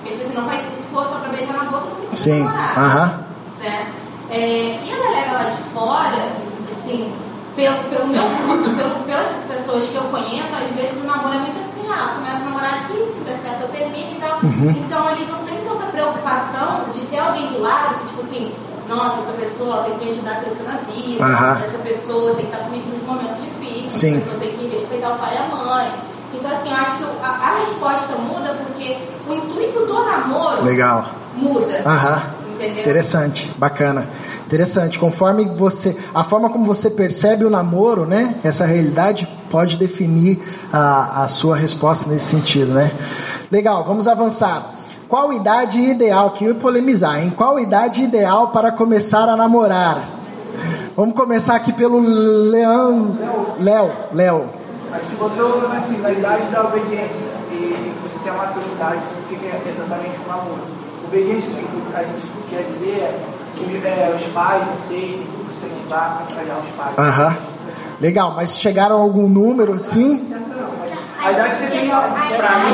[0.04, 2.78] Porque você não faz, se for só pra beijar na boca, não precisa Sim, namorar.
[2.78, 3.20] aham.
[3.60, 3.88] Né?
[4.30, 6.30] É, e a galera lá de fora,
[6.72, 7.12] assim,
[7.56, 11.40] pelo, pelo meu grupo, pelo, pelas pessoas que eu conheço, às vezes o namoro é
[11.40, 14.40] muito assim, ah, começa a namorar aqui, se der certo eu termino e tal.
[14.44, 14.70] Uhum.
[14.72, 18.52] Então eles não têm tanta preocupação de ter alguém do lado que, tipo assim,
[18.90, 21.62] nossa, essa pessoa tem que me ajudar a crescer na vida, Aham.
[21.64, 24.18] essa pessoa tem que estar comigo nos momentos difíceis, Sim.
[24.18, 25.94] essa pessoa tem que respeitar o pai e a mãe.
[26.34, 31.06] Então, assim, eu acho que a, a resposta muda porque o intuito do namoro Legal.
[31.34, 31.82] muda.
[31.86, 32.36] Aham.
[32.56, 32.82] Entendeu?
[32.82, 34.08] Interessante, bacana.
[34.46, 34.98] Interessante.
[34.98, 38.36] Conforme você, a forma como você percebe o namoro, né?
[38.44, 40.42] Essa realidade pode definir
[40.72, 42.92] a, a sua resposta nesse sentido, né?
[43.52, 44.76] Legal, vamos avançar.
[45.08, 46.32] Qual idade ideal?
[46.32, 47.34] Que eu ia polemizar, hein?
[47.36, 50.10] Qual idade ideal para começar a namorar?
[50.96, 53.18] Vamos começar aqui pelo Leão,
[53.60, 54.50] Léo, Léo.
[54.92, 59.46] A gente botou assim, na idade da obediência e você tem a maturidade do que
[59.46, 60.62] é exatamente o namoro.
[61.06, 63.16] Obediência, assim, a gente quer dizer
[63.56, 66.98] que é, os pais aceitem tudo que você não dá para trabalhar os pais.
[66.98, 67.38] Aham.
[68.02, 70.22] Legal, mas chegaram a algum número assim?
[71.24, 72.72] A idade que você tem Pra mim,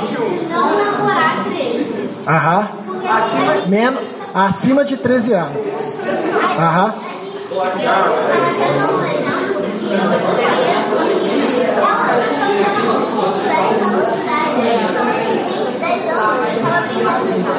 [0.00, 0.48] 21.
[0.48, 1.86] Não, não namorar 13.
[2.26, 2.68] Aham.
[3.08, 4.04] Acima gente Menos,
[4.34, 5.62] acima de 13 anos.
[6.58, 6.94] Aham.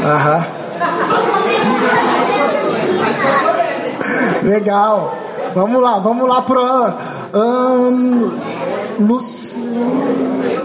[0.05, 0.45] Aham.
[4.43, 5.13] Legal.
[5.53, 6.61] Vamos lá, vamos lá pro.
[7.33, 8.39] Um,
[8.99, 9.55] Luz.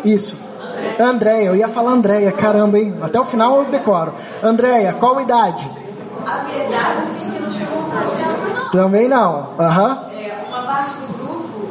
[0.05, 0.37] Isso.
[0.99, 2.95] Andréia, eu ia falar Andréia, caramba, hein?
[3.03, 4.13] Até o final eu decoro.
[4.43, 5.69] Andréia, qual idade?
[6.27, 8.71] A verdade, assim, que não chegou a um.
[8.71, 9.49] Também não.
[9.59, 10.09] Aham.
[10.17, 11.69] É, uma parte do grupo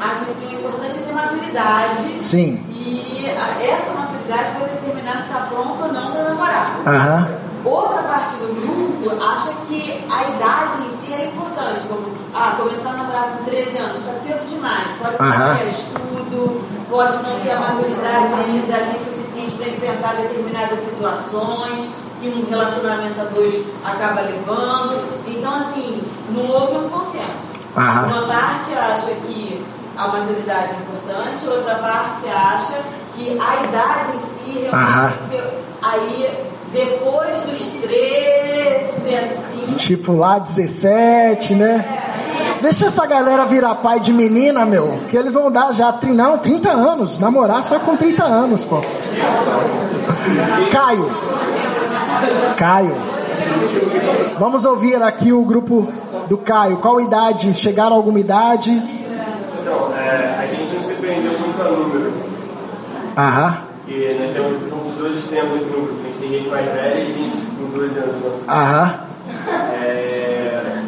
[0.00, 2.24] acha que o importante é ter maturidade.
[2.24, 2.62] Sim.
[2.70, 6.76] E essa maturidade vai determinar se está pronto ou não para namorar.
[6.86, 7.38] Aham.
[7.64, 12.90] Outra parte do grupo acha que a idade em si é importante, como ah, começar
[12.90, 17.50] a namorar com 13 anos, está cedo demais, pode não ter estudo, pode não ter
[17.50, 21.88] a maturidade ainda ali suficiente para enfrentar determinadas situações
[22.20, 25.02] que um relacionamento a dois acaba levando.
[25.26, 27.52] Então, assim, não houve um consenso.
[27.76, 28.06] Aham.
[28.06, 29.64] Uma parte acha que
[29.96, 32.82] a maturidade é importante, outra parte acha
[33.18, 35.44] que a idade em si realmente ser
[35.82, 36.30] aí
[36.72, 39.74] depois dos 13, assim.
[39.78, 41.84] Tipo lá 17, né?
[42.60, 44.98] Deixa essa galera virar pai de menina, meu.
[45.08, 47.18] Que eles vão dar já, não, 30 anos.
[47.18, 48.80] Namorar só com 30 anos, pô.
[50.70, 51.10] Caio.
[52.56, 52.96] Caio.
[54.38, 55.88] Vamos ouvir aqui o grupo
[56.28, 56.78] do Caio.
[56.78, 57.54] Qual idade?
[57.54, 58.70] Chegaram a alguma idade?
[58.70, 62.12] Então, é, a gente não se prendeu muito a número,
[63.18, 63.58] Aham.
[63.78, 66.00] porque nós temos uns dois extremos aqui no grupo.
[66.00, 68.22] A gente tem gente mais velha e gente com 12 anos.
[68.22, 68.44] Nossa.
[68.48, 69.00] Aham.
[69.82, 70.82] É,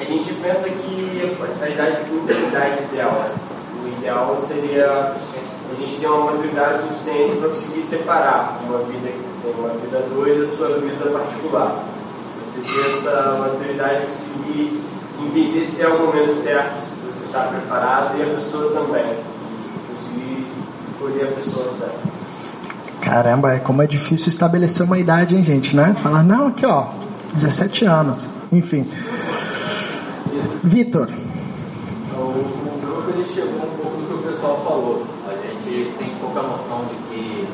[0.00, 3.30] a gente pensa que a idade nunca é a idade ideal.
[3.82, 9.24] O ideal seria a gente ter uma maturidade suficiente para conseguir separar uma vida que
[9.42, 11.84] tem uma vida a dois da sua vida particular.
[12.44, 14.80] Você ter essa maturidade de conseguir
[15.20, 19.16] entender se é o momento certo, se você está preparado e a pessoa também.
[19.92, 20.45] Conseguir
[21.06, 21.98] escolher a pessoa certa.
[23.00, 25.94] Caramba, é como é difícil estabelecer uma idade, hein, gente, né?
[26.02, 26.88] Falar, não, aqui ó,
[27.34, 28.26] 17 anos.
[28.52, 28.86] Enfim.
[30.64, 31.08] Vitor.
[32.12, 35.06] O, o grupo ele chegou um pouco do que o pessoal falou.
[35.28, 37.48] A gente tem pouca noção de que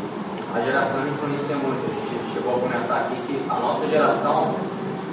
[0.55, 1.85] a geração influencia muito.
[1.85, 4.55] A gente chegou a comentar aqui que a nossa geração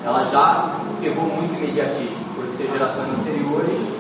[0.06, 3.99] ela já pegou muito imediatismo, coisa que as gerações anteriores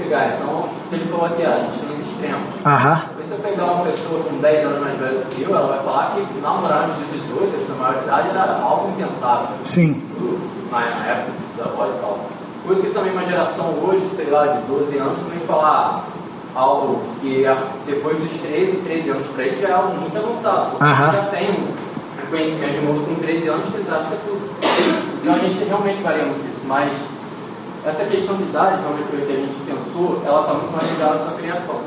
[0.00, 0.34] não pegaram.
[0.36, 2.48] Então, ele falou aqui, a gente tem extremos.
[2.64, 3.02] Aham.
[3.22, 5.84] Se você pegar uma pessoa com 10 anos mais velha do que eu, ela vai
[5.84, 9.48] falar que namorar antes dos 18, antes da maioridade, era algo impensável.
[9.64, 10.02] Sim.
[10.06, 10.38] Isso
[10.70, 12.18] na época da voz e tal.
[12.66, 16.04] Coisa que também uma geração hoje, sei lá, de 12 anos, também falar
[16.54, 20.76] algo que é depois dos 13, 13 anos para ele já é algo muito avançado.
[20.80, 21.12] Aham.
[21.12, 24.50] já tem um conhecimento de mundo com 13 anos que eles acham que é tudo.
[25.22, 26.92] Então a gente realmente varia muito isso, mas
[27.84, 30.90] essa questão de idade, realmente foi o que a gente pensou, ela está muito mais
[30.90, 31.80] ligada à sua criação.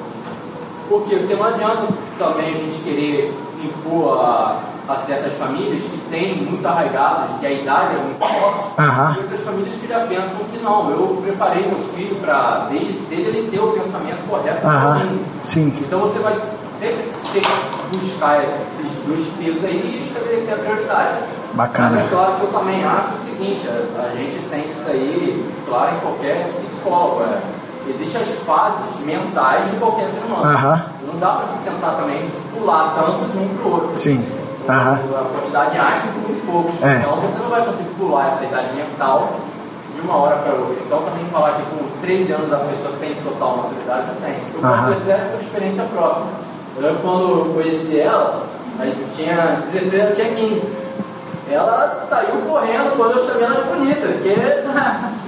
[0.90, 1.16] Por quê?
[1.18, 6.66] Porque não adianta também a gente querer impor a, a certas famílias que têm muito
[6.68, 9.16] arraigadas, que a idade é muito forte, Aham.
[9.16, 13.30] e outras famílias que já pensam que não, eu preparei meu filho para, desde cedo,
[13.30, 14.66] ele ter o pensamento correto.
[15.06, 15.26] Mim.
[15.44, 15.74] Sim.
[15.80, 16.34] Então você vai
[16.80, 21.18] sempre ter que buscar esses dois pesos aí e estabelecer a prioridade.
[21.54, 21.90] Bacana.
[21.92, 25.46] Mas é claro que eu também acho o seguinte, a, a gente tem isso daí,
[25.68, 27.26] claro, em qualquer escola.
[27.26, 27.64] é.
[27.90, 30.46] Existem as fases mentais de qualquer ser humano.
[31.06, 32.26] Não dá para se tentar também
[32.58, 34.00] pular tanto de um para o outro.
[34.00, 34.26] Sim.
[34.70, 34.98] A
[35.36, 36.82] quantidade de Einstein são muito poucos.
[36.82, 36.96] É.
[36.96, 39.34] Então você não vai conseguir pular essa idade mental
[39.94, 40.76] de uma hora para outra.
[40.86, 44.36] Então também falar que com 13 anos a pessoa tem total maturidade, não tem.
[44.56, 44.94] Eu posso Aham.
[44.94, 46.24] dizer por experiência própria.
[46.78, 48.44] Eu lembro quando eu conheci ela,
[48.80, 50.62] aí eu tinha 16, ela tinha 15.
[51.50, 54.36] Ela saiu correndo quando eu chamei ela de bonita, porque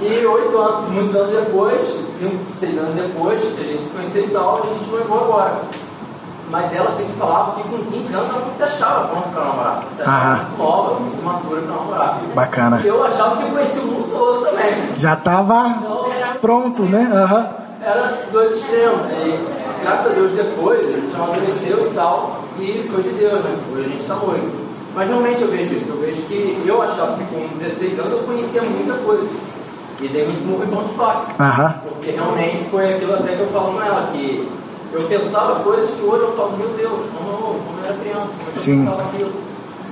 [0.00, 1.86] e oito anos, muitos anos depois,
[2.18, 5.56] cinco, seis anos depois, a gente se conheceu e tal, a gente noivou agora.
[6.48, 9.82] Mas ela sempre falava que com 15 anos ela não se achava pronta para namorar.
[9.96, 12.20] Se achava muito nova, muito madura para namorar.
[12.34, 12.80] Bacana.
[12.84, 14.74] E eu achava que eu conhecia o mundo todo também.
[14.98, 16.06] Já tava Então
[16.40, 17.10] pronto, né?
[17.12, 17.48] Aham.
[17.82, 19.02] era dois extremos.
[19.10, 22.38] E graças a Deus depois a gente amadureceu e tal.
[22.60, 23.56] E foi de Deus, né?
[23.72, 24.65] Hoje a gente está noivo.
[24.96, 25.90] Mas realmente eu vejo isso.
[25.90, 29.28] Eu vejo que eu achava que com 16 anos eu conhecia muita coisa.
[30.00, 31.42] E dei muito murro e ponto.
[31.42, 31.74] Aham.
[31.84, 34.50] Porque realmente foi aquilo até que eu falo com ela, que
[34.92, 38.48] eu pensava coisas que hoje eu falo, meu Deus, como, como eu era criança, como
[38.48, 38.84] eu Sim.
[38.84, 39.32] pensava aquilo.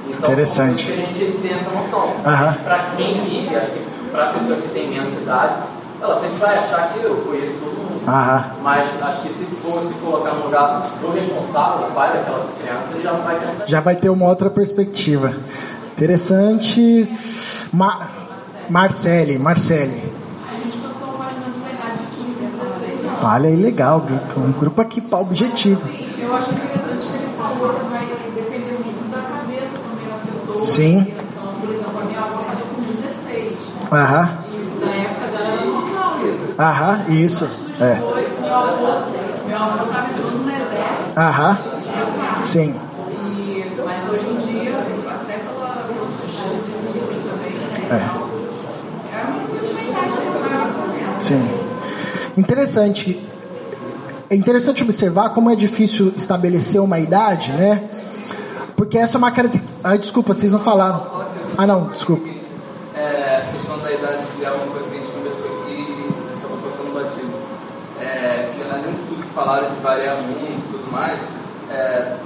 [0.09, 0.93] Então, Interessante.
[0.93, 2.14] a gente tem essa noção.
[2.25, 2.55] Aham.
[2.64, 5.55] Para quem vive, acho que para a pessoa que tem menos idade,
[6.05, 8.09] ela sempre vai achar que eu conheço todo mundo.
[8.09, 8.45] Aham.
[8.62, 12.88] Mas acho que se for se colocar no lugar do responsável, do pai daquela criança,
[12.93, 15.33] ele já não vai pensar Já vai ter uma outra perspectiva.
[15.97, 17.09] Interessante.
[17.73, 18.09] Ma
[18.69, 20.12] Marcele, Marcele.
[20.51, 23.23] A gente passou mais ou menos uma idade de 15 a 16 anos.
[23.23, 24.43] Olha aí, legal, Vitor.
[24.43, 25.81] Um grupo aqui para objetivo.
[26.19, 30.64] Eu acho interessante que ele falou que vai depender muito da cabeça também da pessoa.
[30.64, 31.14] Sim.
[31.61, 33.59] Por exemplo, a minha avó casou com 16.
[33.93, 34.38] Aham.
[34.53, 36.44] E na época dela era normal isso.
[36.59, 37.45] Aham, isso.
[37.81, 37.95] É.
[37.95, 41.19] 18, meu estava entrando no exército.
[41.19, 41.59] Aham.
[42.45, 42.75] Sim.
[43.85, 44.79] Mas hoje em dia,
[45.11, 45.88] até pela?
[47.90, 47.97] É.
[49.17, 50.12] Uma continuidade
[51.19, 51.25] que.
[51.25, 51.51] Sim.
[52.37, 53.29] Interessante.
[54.31, 57.88] É interessante observar como é difícil estabelecer uma idade, né?
[58.77, 59.79] Porque essa é uma característica.
[59.83, 61.01] Ah, desculpa, vocês não falaram.
[61.57, 62.29] Ah, não, desculpa.
[62.97, 66.59] É, a questão da idade é uma coisa que a gente conversou aqui e acabou
[66.59, 67.33] passando batido.
[68.01, 71.18] É, que além de tudo que falaram de variar muito e tudo mais,
[71.70, 72.16] é,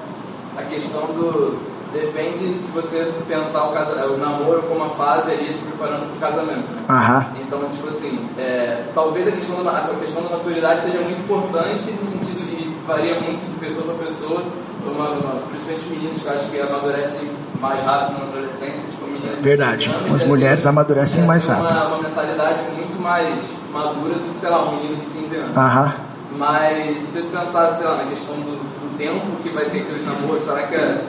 [0.56, 1.68] a questão do.
[1.90, 6.28] Depende se você pensar o, casa, o namoro como uma fase ali te preparando para
[6.28, 6.68] o casamento.
[6.70, 6.82] né?
[6.86, 7.26] Aham.
[7.40, 11.90] Então, tipo assim, é, talvez a questão, da, a questão da maturidade seja muito importante
[11.92, 14.42] no sentido de varia muito de pessoa para pessoa,
[14.84, 19.36] uma, uma, principalmente meninos que eu acho que amadurecem mais rápido na adolescência, tipo meninas
[19.36, 19.88] de Verdade.
[19.88, 21.70] 15 anos, As é, mulheres amadurecem é, mais rápido.
[21.70, 23.42] Uma, uma mentalidade muito mais
[23.72, 25.56] madura do que, sei lá, um menino de 15 anos.
[25.56, 25.94] Aham.
[26.38, 30.04] Mas se eu pensar, sei lá, na questão do, do tempo que vai ter aquele
[30.04, 31.00] namoro, será que a,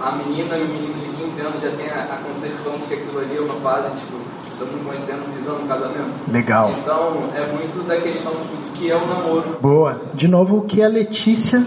[0.00, 2.94] a menina e o menino de 15 anos já tem a, a concepção de que
[2.94, 4.16] aquilo ali é uma fase, tipo,
[4.50, 6.32] estamos conhecendo, visando um casamento?
[6.32, 6.74] Legal.
[6.80, 9.58] Então, é muito da questão tipo, do que é o namoro.
[9.60, 10.00] Boa.
[10.14, 11.62] De novo, o que a Letícia.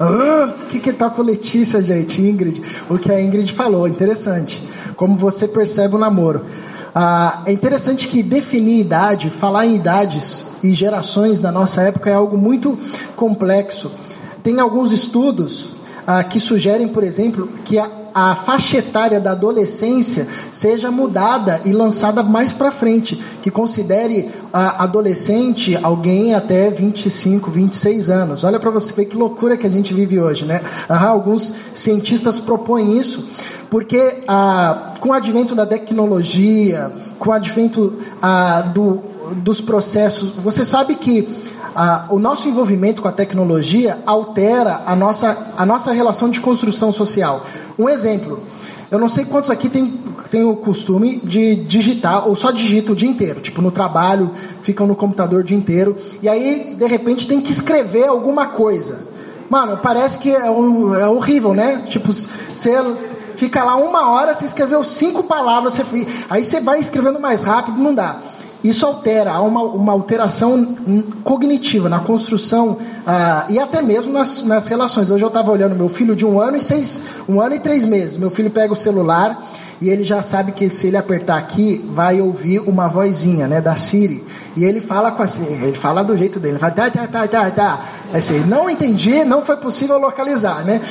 [0.00, 2.20] Ah, o que que tá com a Letícia, gente?
[2.20, 2.60] Ingrid.
[2.90, 4.68] O que a Ingrid falou, interessante.
[4.96, 6.44] Como você percebe o namoro.
[6.94, 12.14] Ah, é interessante que definir idade, falar em idades e gerações da nossa época é
[12.14, 12.78] algo muito
[13.14, 13.90] complexo.
[14.42, 15.70] Tem alguns estudos
[16.06, 21.72] ah, que sugerem, por exemplo, que a, a faixa etária da adolescência seja mudada e
[21.72, 28.42] lançada mais para frente, que considere ah, adolescente alguém até 25, 26 anos.
[28.42, 30.62] Olha para você ver que loucura que a gente vive hoje, né?
[30.88, 33.28] Ah, alguns cientistas propõem isso
[33.70, 39.00] porque ah, com o advento da tecnologia, com o advento ah, do,
[39.36, 45.52] dos processos, você sabe que a, o nosso envolvimento com a tecnologia altera a nossa,
[45.56, 47.46] a nossa relação de construção social.
[47.78, 48.42] Um exemplo,
[48.90, 50.00] eu não sei quantos aqui tem,
[50.30, 54.30] tem o costume de digitar, ou só digita o dia inteiro, tipo no trabalho,
[54.62, 59.06] ficam no computador o dia inteiro, e aí, de repente, tem que escrever alguma coisa.
[59.50, 61.82] Mano, parece que é, é horrível, né?
[61.88, 62.72] Tipo, você
[63.38, 67.80] fica lá uma hora, você escreveu cinco palavras, você, aí você vai escrevendo mais rápido,
[67.80, 68.20] não dá.
[68.62, 70.76] Isso altera, há uma, uma alteração
[71.22, 75.10] cognitiva na construção ah, e até mesmo nas, nas relações.
[75.10, 77.86] Hoje eu estava olhando meu filho de um ano e seis, um ano e três
[77.86, 78.18] meses.
[78.18, 79.48] Meu filho pega o celular
[79.80, 83.76] e ele já sabe que se ele apertar aqui, vai ouvir uma vozinha, né, da
[83.76, 84.24] Siri.
[84.56, 87.28] E ele fala com assim, ele fala do jeito dele, ele fala, tá, tá, tá,
[87.28, 87.84] tá, tá.
[88.12, 90.82] Assim, não entendi, não foi possível localizar, né?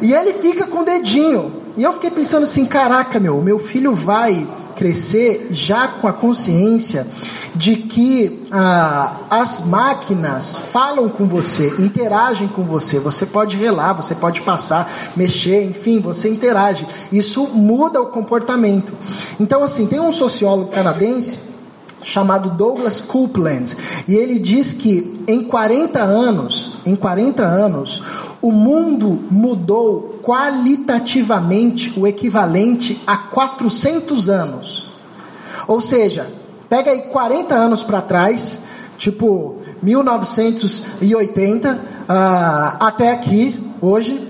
[0.00, 1.57] E ele fica com o dedinho.
[1.78, 7.06] E eu fiquei pensando assim, caraca, meu, meu filho vai crescer já com a consciência
[7.54, 12.98] de que ah, as máquinas falam com você, interagem com você.
[12.98, 16.84] Você pode relar, você pode passar, mexer, enfim, você interage.
[17.12, 18.92] Isso muda o comportamento.
[19.38, 21.38] Então, assim, tem um sociólogo canadense
[22.02, 23.76] chamado Douglas Coupland,
[24.06, 28.02] e ele diz que em 40 anos, em 40 anos,
[28.40, 34.88] o mundo mudou qualitativamente o equivalente a 400 anos.
[35.66, 36.30] Ou seja,
[36.68, 38.62] pega aí 40 anos para trás,
[38.96, 41.78] tipo 1980, uh,
[42.80, 44.27] até aqui, hoje,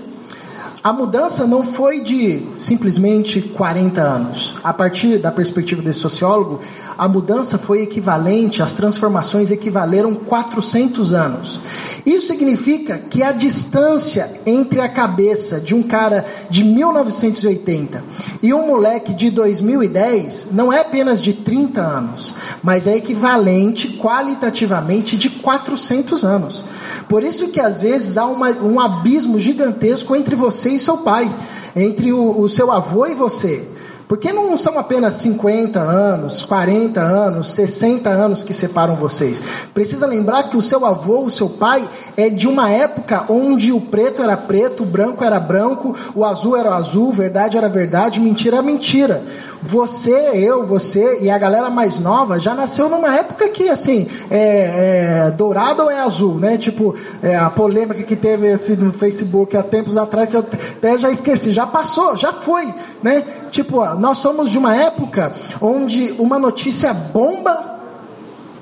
[0.81, 4.55] a mudança não foi de simplesmente 40 anos.
[4.63, 6.61] A partir da perspectiva desse sociólogo,
[6.97, 11.59] a mudança foi equivalente, as transformações equivaleram 400 anos.
[12.05, 18.03] Isso significa que a distância entre a cabeça de um cara de 1980
[18.41, 25.17] e um moleque de 2010 não é apenas de 30 anos, mas é equivalente qualitativamente
[25.17, 26.63] de 400 anos.
[27.07, 31.33] Por isso que às vezes há uma, um abismo gigantesco entre você e seu pai,
[31.75, 33.67] entre o, o seu avô e você.
[34.09, 39.39] Porque não são apenas 50 anos, 40 anos, 60 anos que separam vocês.
[39.71, 41.87] Precisa lembrar que o seu avô, o seu pai,
[42.17, 46.57] é de uma época onde o preto era preto, o branco era branco, o azul
[46.57, 49.23] era azul, verdade era verdade, mentira era mentira.
[49.61, 55.27] Você, eu, você e a galera mais nova já nasceu numa época que, assim, é,
[55.27, 56.57] é dourado ou é azul, né?
[56.57, 60.97] Tipo, é, a polêmica que teve assim, no Facebook há tempos atrás, que eu até
[60.97, 63.23] já esqueci, já passou, já foi, né?
[63.51, 67.79] Tipo, nós somos de uma época onde uma notícia bomba,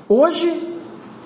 [0.08, 0.68] hoje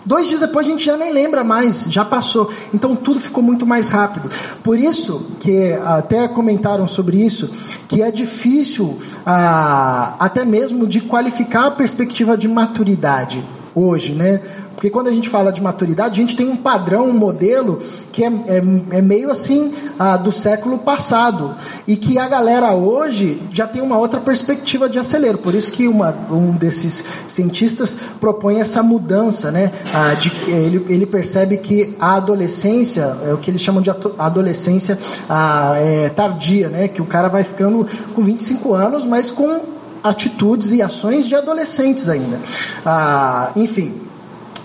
[0.05, 2.51] Dois dias depois a gente já nem lembra mais, já passou.
[2.75, 4.31] Então tudo ficou muito mais rápido.
[4.63, 7.49] Por isso que até comentaram sobre isso,
[7.89, 13.45] que é difícil ah, até mesmo de qualificar a perspectiva de maturidade
[13.75, 14.41] hoje, né?
[14.83, 17.81] Porque quando a gente fala de maturidade, a gente tem um padrão, um modelo
[18.11, 18.57] que é, é,
[18.91, 21.55] é meio assim ah, do século passado.
[21.87, 25.39] E que a galera hoje já tem uma outra perspectiva de acelero.
[25.39, 29.71] Por isso que uma, um desses cientistas propõe essa mudança, né?
[29.95, 34.99] Ah, de, ele, ele percebe que a adolescência, é o que eles chamam de adolescência
[35.31, 36.89] ah, é, tardia, né?
[36.89, 39.61] Que o cara vai ficando com 25 anos, mas com
[40.03, 42.41] atitudes e ações de adolescentes ainda.
[42.85, 44.11] Ah, enfim,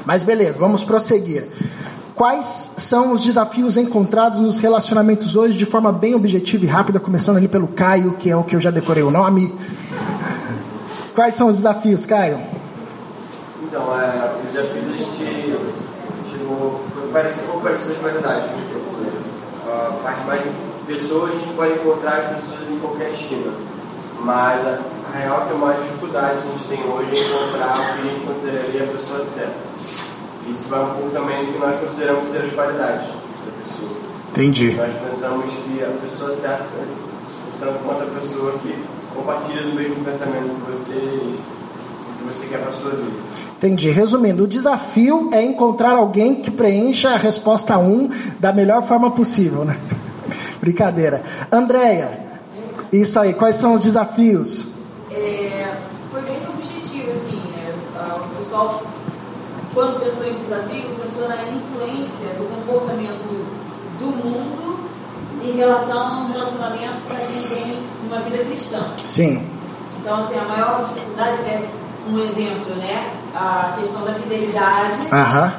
[0.07, 1.49] mas beleza, vamos prosseguir.
[2.15, 2.45] Quais
[2.77, 7.49] são os desafios encontrados nos relacionamentos hoje de forma bem objetiva e rápida, começando ali
[7.49, 9.53] pelo Caio, que é o que eu já decorei o nome.
[11.13, 12.39] Quais são os desafios, Caio?
[13.63, 15.17] Então, é, os desafios a gente
[16.31, 18.45] chegou, foi parecido, um pouco parecido com a realidade
[19.67, 20.49] A parte mais de
[20.87, 23.51] pessoas, a gente pode encontrar as pessoas em qualquer esquina.
[24.21, 24.79] Mas a,
[25.13, 27.93] a real é que a maior dificuldade que a gente tem hoje é encontrar o
[27.93, 29.67] que a gente consideraria a pessoa certa.
[30.49, 33.91] Isso vai um pouco também do que nós consideramos ser as qualidades da pessoa.
[34.31, 34.71] Entendi.
[34.73, 36.65] Nós pensamos que a pessoa certa
[37.57, 38.75] pensando com outra pessoa que
[39.15, 41.39] compartilha do mesmo pensamento que você e
[42.17, 43.11] que você quer para a sua vida.
[43.57, 43.89] Entendi.
[43.89, 49.65] Resumindo, o desafio é encontrar alguém que preencha a resposta 1 da melhor forma possível,
[49.65, 49.79] né?
[50.61, 51.23] Brincadeira.
[51.51, 52.26] Andréia,
[52.91, 54.67] isso aí, quais são os desafios?
[55.11, 55.77] É,
[56.11, 57.73] foi bem objetivo, assim, né?
[58.15, 58.83] o pessoal
[59.77, 63.45] quando pensou em desafio, pensou na influência do comportamento
[63.99, 64.89] do mundo
[65.43, 67.77] em relação a um relacionamento para quem tem
[68.07, 68.79] uma vida cristã.
[68.97, 69.47] Sim.
[69.99, 71.69] Então, assim, a maior dificuldade é
[72.09, 73.11] um exemplo, né?
[73.35, 75.53] A questão da fidelidade, Aham.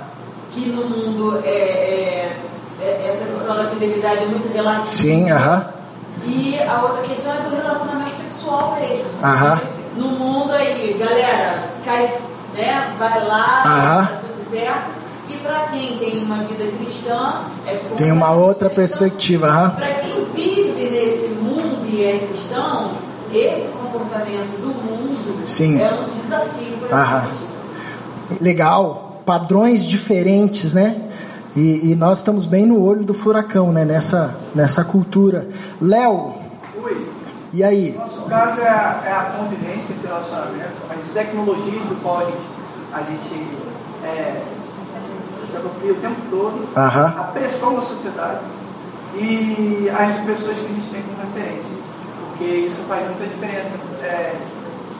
[0.51, 2.39] que no mundo é, é,
[2.81, 4.87] é, essa questão da fidelidade é muito relativa.
[4.87, 5.78] Sim, aham.
[6.25, 9.07] E a outra questão é do relacionamento sexual mesmo.
[9.23, 9.61] Aham.
[9.97, 12.11] No mundo aí, galera, cai
[12.55, 12.95] né?
[12.99, 14.07] Vai lá, Aham.
[14.07, 14.99] tá tudo certo.
[15.29, 19.77] E para quem tem uma vida cristã, é Tem uma outra perspectiva, huh?
[19.77, 22.93] Para quem vive nesse mundo e é cristão,
[23.33, 25.81] esse comportamento do mundo Sim.
[25.81, 27.27] é um desafio para.
[28.41, 29.23] Legal.
[29.27, 31.03] Padrões diferentes, né?
[31.57, 33.84] E, e, nós estamos bem no olho do furacão, né?
[33.84, 35.49] Nessa, nessa cultura.
[35.80, 36.34] Léo.
[36.82, 37.09] Oi.
[37.53, 37.94] E aí?
[37.96, 42.46] Nosso caso é a, é a convivência entre relacionamento, as tecnologias do qual a gente,
[42.92, 43.49] a gente
[44.05, 44.42] é,
[45.49, 48.40] se apropria o tempo todo, a pressão da sociedade
[49.14, 51.76] e as pessoas que a gente tem como referência.
[52.28, 53.74] Porque isso faz muita diferença.
[54.03, 54.34] É,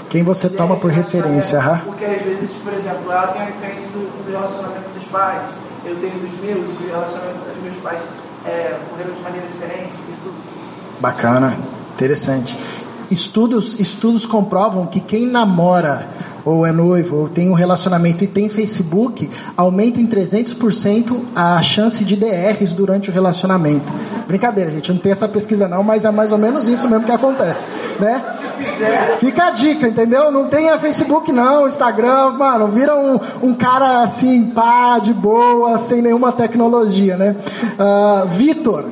[0.09, 1.83] Quem você toma por referência, aham.
[1.85, 5.43] Porque às vezes, por exemplo, ela tem a referência do, do relacionamento dos pais,
[5.85, 8.01] eu tenho dos meus, o relacionamento dos meus pais
[8.47, 8.79] é,
[9.15, 9.95] de maneira diferente.
[10.13, 10.33] Isso...
[11.01, 11.57] Bacana,
[11.95, 12.57] interessante.
[13.11, 16.09] Estudos, estudos comprovam que quem namora
[16.45, 22.05] ou é noivo ou tem um relacionamento e tem Facebook, aumenta em 300% a chance
[22.05, 23.85] de DRs durante o relacionamento.
[24.27, 27.13] Brincadeira, gente, não tem essa pesquisa não, mas é mais ou menos isso mesmo que
[27.13, 27.65] acontece,
[27.99, 28.25] né?
[29.21, 30.31] Fica a dica, entendeu?
[30.31, 36.01] Não tenha Facebook não, Instagram, mano, vira um, um cara assim, pá, de boa, sem
[36.01, 37.37] nenhuma tecnologia, né?
[37.79, 38.87] Uh, Vitor.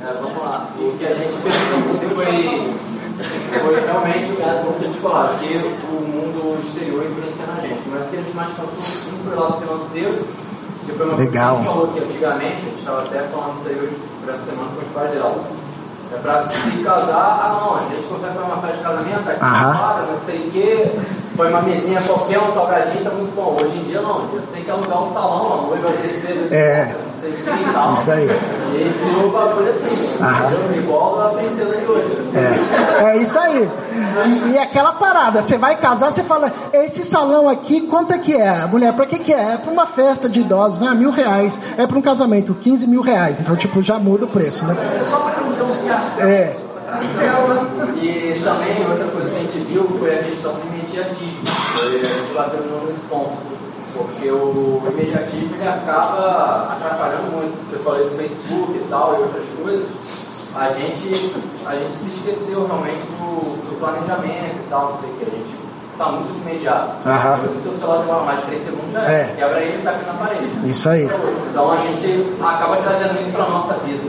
[0.00, 0.68] É, vamos lá.
[0.78, 2.87] O que a gente percebeu foi
[3.24, 5.56] foi realmente o que a gente falou, que
[5.88, 7.82] o mundo exterior influencia na gente.
[7.90, 10.24] Mas o que a gente mais falou foi o lado financeiro,
[10.86, 11.24] que foi uma Legal.
[11.24, 13.96] coisa que a gente falou que antigamente, a gente estava até falando isso aí hoje
[14.20, 15.44] por essa semana com os pais dela.
[16.10, 19.40] É pra se casar, ah não, a gente consegue fazer uma festa de casamento, aqui
[19.40, 20.92] fora, não sei o quê,
[21.38, 23.56] põe uma mesinha qualquer, um salgadinho, tá muito bom.
[23.62, 26.96] Hoje em dia não, tem que alugar um salão, a noiva vai descer, é.
[27.06, 27.94] não sei o que e tal.
[27.94, 28.28] Isso aí.
[28.74, 30.76] E esse o bagulho assim, Aham.
[30.76, 32.16] igual a princesa de hoje.
[32.34, 33.70] É, é isso aí.
[34.26, 38.34] E, e aquela parada, você vai casar, você fala, esse salão aqui, quanto é que
[38.34, 38.66] é?
[38.66, 39.54] Mulher, pra que que é?
[39.54, 41.58] É pra uma festa de idosos, ah, mil reais.
[41.76, 43.38] É pra um casamento, 15 mil reais.
[43.38, 44.76] Então, tipo, já muda o preço, né?
[45.00, 46.67] É só pra não ter uns é.
[48.00, 51.44] E também outra coisa que a gente viu foi a questão do imediatismo.
[51.76, 53.36] A gente bateu nesse ponto.
[53.92, 57.68] Porque o imediatismo ele acaba atrapalhando muito.
[57.68, 59.88] Você falou do Facebook e tal e outras coisas.
[60.54, 61.34] A gente,
[61.66, 65.26] a gente se esqueceu realmente do, do planejamento e tal, não sei o que.
[65.26, 65.67] A gente
[65.98, 67.08] está muito imediato.
[67.08, 67.38] Aham.
[67.38, 69.34] Então, se o celular demora mais de 3 segundos, já é.
[69.36, 70.70] quebra ele e está aqui na parede.
[70.70, 71.10] Isso aí.
[71.50, 74.02] Então a gente acaba trazendo isso para a nossa vida.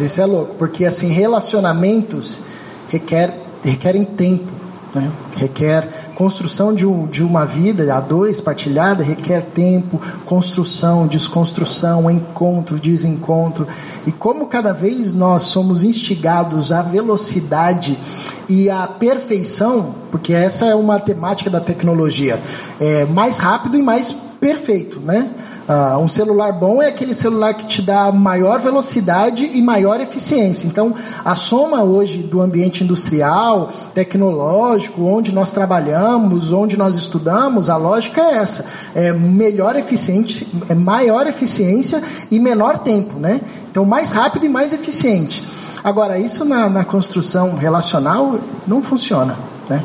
[0.00, 2.40] Isso é louco, porque assim, relacionamentos
[2.88, 4.50] requer, requerem tempo,
[4.94, 5.10] né?
[5.36, 12.80] requer construção de, um, de uma vida a dois partilhada, requer tempo, construção, desconstrução, encontro,
[12.80, 13.68] desencontro.
[14.06, 17.98] E como cada vez nós somos instigados à velocidade
[18.48, 22.40] e à perfeição, porque essa é uma temática da tecnologia,
[22.80, 24.10] é mais rápido e mais
[24.40, 25.30] perfeito, né?
[25.68, 30.68] Uh, um celular bom é aquele celular que te dá maior velocidade e maior eficiência.
[30.68, 30.94] Então,
[31.24, 38.20] a soma hoje do ambiente industrial, tecnológico, onde nós trabalhamos, onde nós estudamos, a lógica
[38.20, 42.00] é essa: é melhor eficiente, é maior eficiência
[42.30, 43.40] e menor tempo, né?
[43.68, 45.42] Então, mais rápido e mais eficiente.
[45.82, 49.36] Agora, isso na, na construção relacional não funciona,
[49.68, 49.82] né?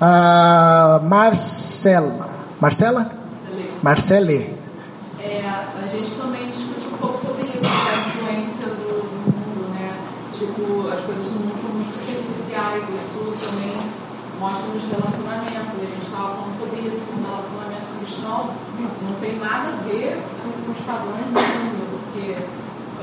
[0.00, 2.28] Uh, Marcela,
[2.60, 3.12] Marcela?
[3.82, 4.58] Marcele.
[5.22, 9.92] É, a gente também discute um pouco sobre isso, a influência do, do, mundo, né?
[10.32, 13.76] Tipo, as coisas do mundo são muito superficiais, isso também
[14.40, 15.76] mostra nos relacionamentos.
[15.76, 18.50] E a gente estava falando sobre isso, que o relacionamento cristão
[19.02, 22.34] não tem nada a ver com, os padrões do mundo, porque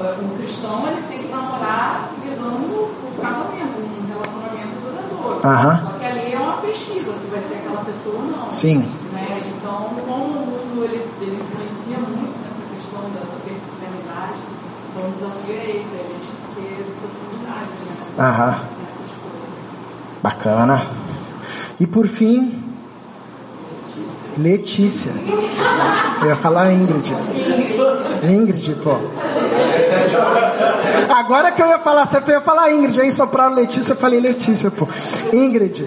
[0.02, 5.48] uh, um cristão ele tem que namorar visando o casamento, um relacionamento duradouro.
[5.48, 5.78] Uhum.
[5.86, 8.52] Só que ali é uma pesquisa se vai ser aquela pessoa ou não.
[8.52, 8.80] Sim.
[9.14, 9.54] Né?
[9.56, 14.40] Então, como o mundo ele, ele influencia muito nessa questão da superficialidade,
[14.90, 18.52] então o desafio é esse, é a gente ter profundidade né, nessa, Aham.
[18.82, 19.48] nessa escolha.
[20.24, 21.07] Bacana.
[21.80, 22.64] E por fim,
[24.38, 25.12] Letícia.
[26.22, 27.12] Eu ia falar Ingrid.
[28.24, 28.98] Ingrid, pô.
[31.14, 33.02] Agora que eu ia falar certo, eu ia falar Ingrid.
[33.02, 34.88] Aí sopraram Letícia, eu falei Letícia, pô.
[35.34, 35.84] Ingrid.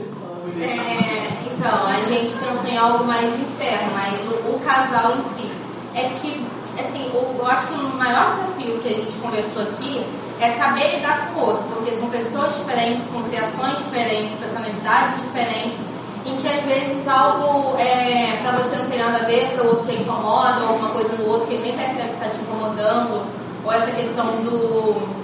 [0.60, 5.50] É, então, a gente pensou em algo mais interno, mas o, o casal em si.
[5.94, 6.40] É que,
[6.78, 10.04] assim, eu acho que o maior desafio que a gente conversou aqui
[10.40, 15.78] é saber lidar com o outro, porque são pessoas diferentes, com criações diferentes, personalidades diferentes,
[16.24, 19.68] em que às vezes algo é, para você não tem nada a ver, para o
[19.68, 22.40] outro te incomoda, ou alguma coisa no outro que ele nem percebe que está te
[22.40, 23.26] incomodando,
[23.64, 25.20] ou essa questão do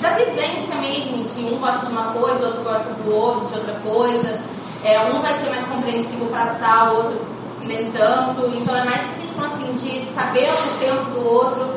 [0.00, 3.74] da vivência mesmo, de um gosta de uma coisa, outro gosta do outro, de outra
[3.80, 4.40] coisa.
[4.84, 7.20] É, um vai ser mais compreensivo para tal, o outro
[7.62, 8.46] nem tanto.
[8.56, 11.68] Então é mais questão assim de saber o tempo do outro,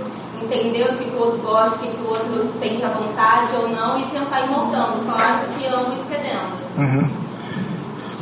[0.45, 3.69] entender o que, o outro gosta, o que, que o outro sente à vontade ou
[3.69, 6.61] não e tentar ir moldando, claro que ambos cedendo.
[6.77, 7.09] Uhum.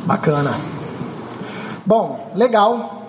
[0.05, 0.51] Bacana.
[1.86, 3.03] Bom, legal.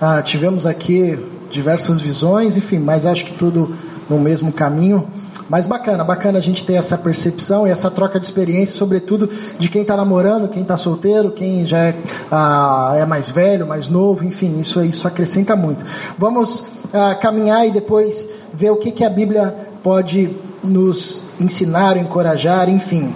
[0.00, 1.18] Ah, tivemos aqui
[1.50, 3.74] diversas visões, enfim, mas acho que tudo
[4.08, 5.10] no mesmo caminho.
[5.48, 9.68] Mas bacana, bacana a gente ter essa percepção e essa troca de experiência, sobretudo de
[9.68, 11.96] quem está namorando, quem está solteiro, quem já é,
[12.30, 15.84] ah, é, mais velho, mais novo, enfim, isso, isso acrescenta muito.
[16.18, 22.68] Vamos ah, caminhar e depois ver o que, que a Bíblia pode nos ensinar, encorajar,
[22.68, 23.14] enfim.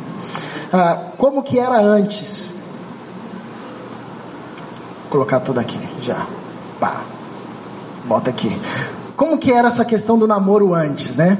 [0.72, 2.50] Ah, como que era antes?
[5.02, 6.26] Vou colocar tudo aqui já.
[6.80, 7.02] Pá.
[8.06, 8.50] Bota aqui.
[9.16, 11.38] Como que era essa questão do namoro antes, né?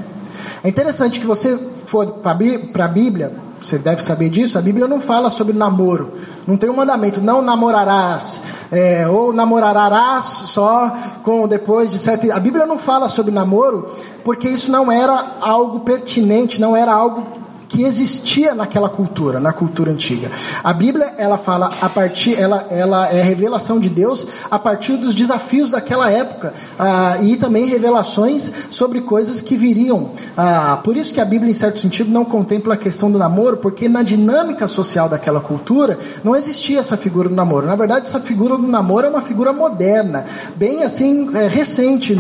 [0.63, 5.01] É interessante que você for para a Bíblia, você deve saber disso, a Bíblia não
[5.01, 6.15] fala sobre namoro.
[6.47, 12.31] Não tem um mandamento, não namorarás, é, ou namorarás só com depois de sete.
[12.31, 13.91] A Bíblia não fala sobre namoro,
[14.25, 17.27] porque isso não era algo pertinente, não era algo
[17.73, 20.31] que existia naquela cultura, na cultura antiga.
[20.63, 25.15] A Bíblia, ela fala a partir, ela, ela é revelação de Deus a partir dos
[25.15, 30.11] desafios daquela época ah, e também revelações sobre coisas que viriam.
[30.37, 33.57] Ah, por isso que a Bíblia, em certo sentido, não contempla a questão do namoro,
[33.57, 37.67] porque na dinâmica social daquela cultura não existia essa figura do namoro.
[37.67, 42.19] Na verdade, essa figura do namoro é uma figura moderna, bem assim é, recente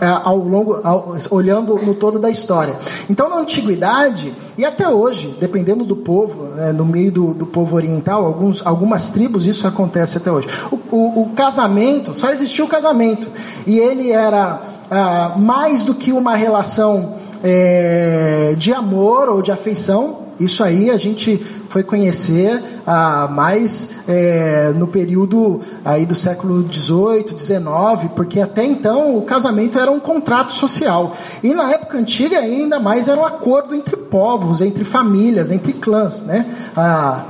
[0.00, 2.76] é, ao longo, ao, olhando no todo da história.
[3.08, 7.76] Então, na antiguidade e até hoje, dependendo do povo, né, no meio do, do, povo
[7.76, 10.48] oriental, alguns, algumas tribos isso acontece até hoje.
[10.70, 13.28] O, o, o casamento, só existiu o casamento.
[13.66, 14.60] E ele era
[14.90, 20.19] ah, mais do que uma relação é, de amor ou de afeição.
[20.40, 21.36] Isso aí a gente
[21.68, 29.18] foi conhecer ah, mais é, no período aí do século XVIII, XIX, porque até então
[29.18, 31.14] o casamento era um contrato social.
[31.42, 36.24] E na época antiga ainda mais era um acordo entre povos, entre famílias, entre clãs,
[36.24, 36.70] né?
[36.74, 37.26] Ah,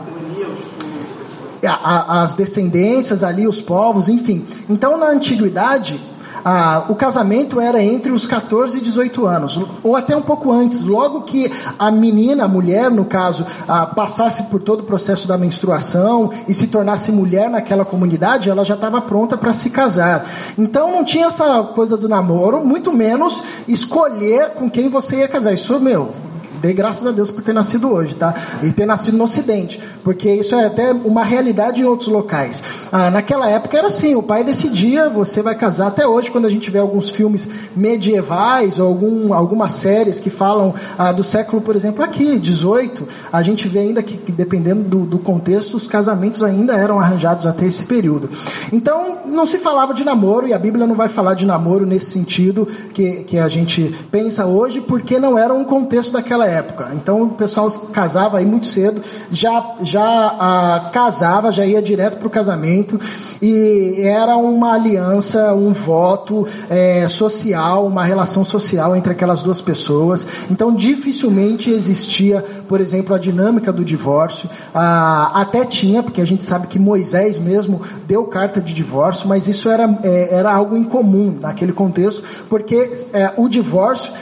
[1.62, 4.46] as descendências ali, os povos, enfim.
[4.68, 6.00] Então na antiguidade
[6.44, 10.84] ah, o casamento era entre os 14 e 18 anos, ou até um pouco antes.
[10.84, 15.36] Logo que a menina, a mulher, no caso, ah, passasse por todo o processo da
[15.36, 20.54] menstruação e se tornasse mulher naquela comunidade, ela já estava pronta para se casar.
[20.58, 25.52] Então não tinha essa coisa do namoro, muito menos escolher com quem você ia casar.
[25.52, 26.12] Isso, meu,
[26.60, 28.34] dê graças a Deus por ter nascido hoje, tá?
[28.62, 32.62] E ter nascido no Ocidente, porque isso é até uma realidade em outros locais.
[32.90, 35.88] Ah, naquela época era assim, o pai decidia, você vai casar.
[35.88, 40.74] Até hoje, quando a gente vê alguns filmes medievais ou algum, algumas séries que falam
[40.98, 45.06] ah, do século, por exemplo, aqui, 18, a gente vê ainda que, que dependendo do,
[45.06, 48.28] do contexto, os casamentos ainda eram arranjados até esse período.
[48.72, 52.10] Então, não se falava de namoro, e a Bíblia não vai falar de namoro nesse
[52.10, 56.49] sentido que, que a gente pensa hoje, porque não era um contexto daquela época.
[56.94, 62.26] Então o pessoal casava aí muito cedo, já, já ah, casava, já ia direto para
[62.26, 63.00] o casamento
[63.40, 70.26] e era uma aliança, um voto é, social, uma relação social entre aquelas duas pessoas.
[70.50, 74.48] Então dificilmente existia, por exemplo, a dinâmica do divórcio.
[74.72, 79.48] Ah, até tinha, porque a gente sabe que Moisés mesmo deu carta de divórcio, mas
[79.48, 84.12] isso era, é, era algo incomum naquele contexto, porque é, o divórcio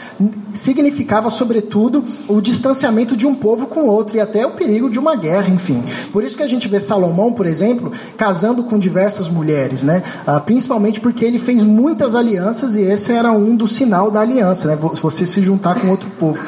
[0.55, 5.14] significava, sobretudo, o distanciamento de um povo com outro e até o perigo de uma
[5.14, 5.84] guerra, enfim.
[6.11, 10.03] Por isso que a gente vê Salomão, por exemplo, casando com diversas mulheres, né?
[10.26, 14.68] Ah, principalmente porque ele fez muitas alianças e esse era um do sinal da aliança,
[14.68, 14.78] né?
[15.03, 16.42] Você se juntar com outro povo.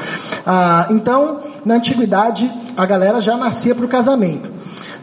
[0.46, 4.50] Ah, então, na antiguidade, a galera já nascia para o casamento.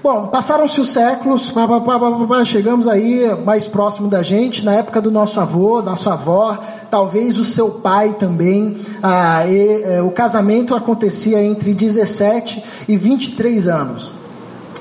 [0.03, 5.01] Bom, passaram-se os séculos, pá, pá, pá, chegamos aí mais próximo da gente, na época
[5.01, 6.58] do nosso avô, nossa avó,
[6.89, 8.78] talvez o seu pai também.
[9.01, 14.14] Ah, e, é, o casamento acontecia entre 17 e 23 anos.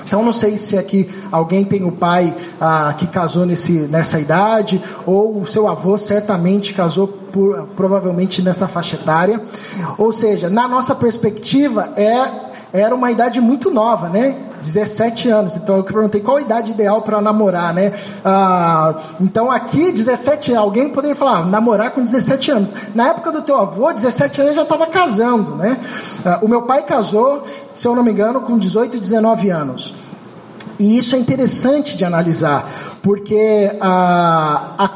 [0.06, 4.80] Então não sei se aqui alguém tem o pai ah, que casou nesse, nessa idade,
[5.04, 9.42] ou o seu avô certamente casou por, provavelmente nessa faixa etária.
[9.98, 14.36] Ou seja, na nossa perspectiva é era uma idade muito nova, né?
[14.62, 15.56] 17 anos.
[15.56, 17.92] Então eu perguntei qual a idade ideal para namorar, né?
[18.24, 22.68] Ah, então aqui, 17 anos, alguém poderia falar, ah, namorar com 17 anos.
[22.94, 25.78] Na época do teu avô, 17 anos já estava casando, né?
[26.24, 29.94] Ah, o meu pai casou, se eu não me engano, com 18 e 19 anos.
[30.78, 34.88] E isso é interessante de analisar, porque a, a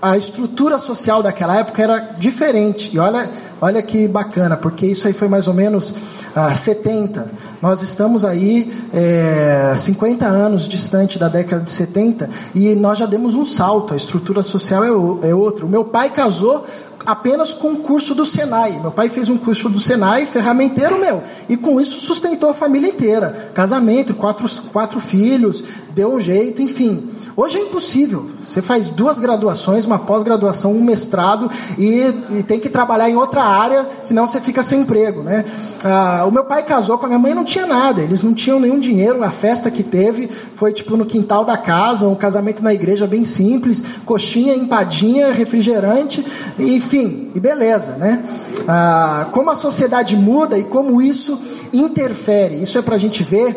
[0.00, 2.94] a estrutura social daquela época era diferente.
[2.94, 3.30] E olha,
[3.60, 5.94] olha que bacana, porque isso aí foi mais ou menos
[6.34, 7.30] ah, 70.
[7.60, 13.34] Nós estamos aí é, 50 anos distante da década de 70 e nós já demos
[13.34, 13.92] um salto.
[13.92, 15.66] A estrutura social é, é outra.
[15.66, 16.64] O meu pai casou
[17.04, 18.78] apenas com o curso do Senai.
[18.80, 22.88] Meu pai fez um curso do Senai, ferramenteiro meu, e com isso sustentou a família
[22.88, 23.50] inteira.
[23.54, 27.10] Casamento, quatro, quatro filhos, deu um jeito, enfim.
[27.40, 28.30] Hoje é impossível.
[28.40, 33.44] Você faz duas graduações, uma pós-graduação, um mestrado e, e, tem que trabalhar em outra
[33.44, 35.44] área, senão você fica sem emprego, né?
[35.84, 38.02] Ah, o meu pai casou com a minha mãe, não tinha nada.
[38.02, 39.22] Eles não tinham nenhum dinheiro.
[39.22, 43.24] A festa que teve foi tipo no quintal da casa, um casamento na igreja bem
[43.24, 46.26] simples, coxinha, empadinha, refrigerante,
[46.58, 48.20] enfim, e beleza, né?
[48.66, 51.40] Ah, como a sociedade muda e como isso
[51.72, 52.60] interfere.
[52.60, 53.56] Isso é para a gente ver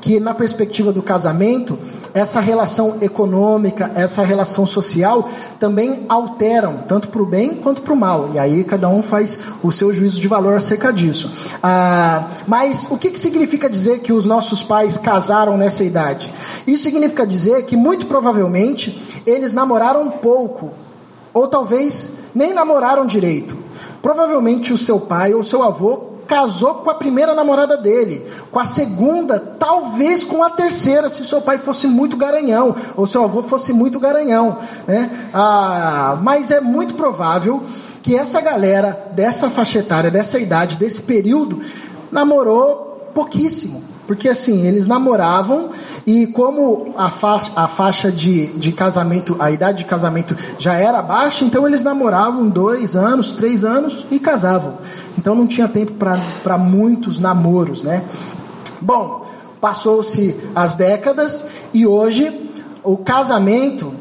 [0.00, 1.78] que na perspectiva do casamento,
[2.14, 5.28] essa relação econômica, essa relação social
[5.58, 8.30] também alteram, tanto para o bem quanto para o mal.
[8.32, 11.30] E aí cada um faz o seu juízo de valor acerca disso.
[11.62, 16.32] Ah, mas o que, que significa dizer que os nossos pais casaram nessa idade?
[16.66, 20.70] Isso significa dizer que muito provavelmente eles namoraram pouco,
[21.32, 23.56] ou talvez nem namoraram direito.
[24.02, 28.64] Provavelmente o seu pai ou seu avô casou com a primeira namorada dele, com a
[28.64, 33.72] segunda, talvez com a terceira, se seu pai fosse muito garanhão, ou seu avô fosse
[33.72, 34.58] muito garanhão.
[34.86, 35.28] Né?
[35.34, 37.64] Ah, mas é muito provável
[38.00, 41.62] que essa galera dessa faixa etária, dessa idade, desse período,
[42.12, 43.82] namorou pouquíssimo.
[44.10, 45.70] Porque assim, eles namoravam
[46.04, 51.00] e como a faixa, a faixa de, de casamento, a idade de casamento já era
[51.00, 54.78] baixa, então eles namoravam dois anos, três anos e casavam.
[55.16, 58.02] Então não tinha tempo para muitos namoros, né?
[58.80, 59.28] Bom,
[59.60, 62.50] passou-se as décadas e hoje
[62.82, 63.92] o casamento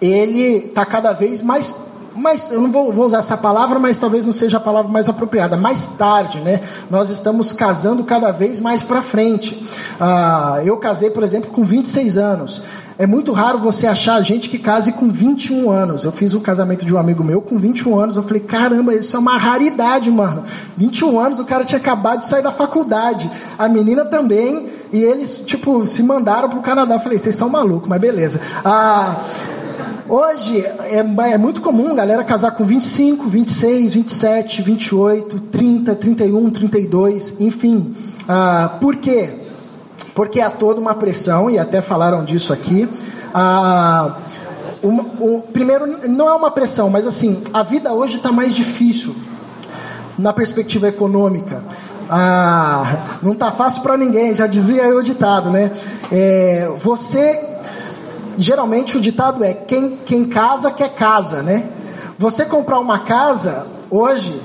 [0.00, 4.24] ele está cada vez mais mas eu não vou, vou, usar essa palavra, mas talvez
[4.24, 5.56] não seja a palavra mais apropriada.
[5.56, 6.62] Mais tarde, né?
[6.90, 9.66] Nós estamos casando cada vez mais para frente.
[9.98, 12.62] Ah, eu casei, por exemplo, com 26 anos.
[12.96, 16.04] É muito raro você achar gente que case com 21 anos.
[16.04, 18.16] Eu fiz o casamento de um amigo meu com 21 anos.
[18.16, 20.44] Eu falei, caramba, isso é uma raridade, mano.
[20.76, 23.28] 21 anos, o cara tinha acabado de sair da faculdade.
[23.58, 24.68] A menina também.
[24.92, 26.94] E eles, tipo, se mandaram pro Canadá.
[26.94, 28.40] Eu falei, vocês são malucos, mas beleza.
[28.64, 29.24] Ah,
[30.08, 37.40] Hoje é, é, muito comum galera casar com 25, 26, 27, 28, 30, 31, 32,
[37.40, 37.94] enfim.
[38.28, 39.30] Ah, por quê?
[40.14, 42.88] Porque há toda uma pressão, e até falaram disso aqui.
[43.32, 44.18] Ah,
[44.82, 49.14] um, um, primeiro, não é uma pressão, mas assim, a vida hoje está mais difícil
[50.18, 51.62] na perspectiva econômica.
[52.08, 55.72] Ah, não está fácil para ninguém, já dizia eu o ditado, né?
[56.12, 57.54] É, você
[58.38, 61.68] geralmente o ditado é quem, quem casa quer casa, né?
[62.18, 64.40] Você comprar uma casa hoje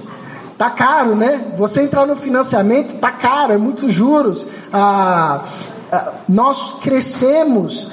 [0.58, 1.54] tá caro, né?
[1.58, 4.48] Você entrar no financiamento tá caro, é muitos juros.
[4.72, 5.46] Ah,
[5.92, 7.92] ah, nós crescemos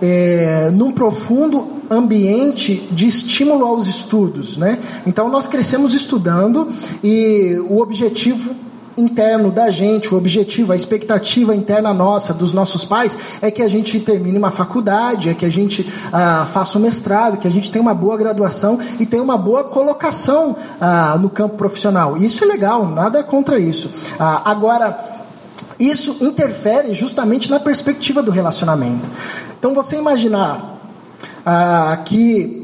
[0.00, 4.80] é, num profundo ambiente de estímulo aos estudos, né?
[5.06, 6.72] Então nós crescemos estudando
[7.02, 8.54] e o objetivo
[8.96, 13.68] interno da gente, o objetivo, a expectativa interna nossa, dos nossos pais, é que a
[13.68, 17.70] gente termine uma faculdade, é que a gente ah, faça um mestrado, que a gente
[17.70, 22.16] tenha uma boa graduação e tenha uma boa colocação ah, no campo profissional.
[22.16, 23.90] Isso é legal, nada é contra isso.
[24.18, 25.22] Ah, agora,
[25.78, 29.08] isso interfere justamente na perspectiva do relacionamento.
[29.58, 30.80] Então, você imaginar
[31.44, 32.62] ah, que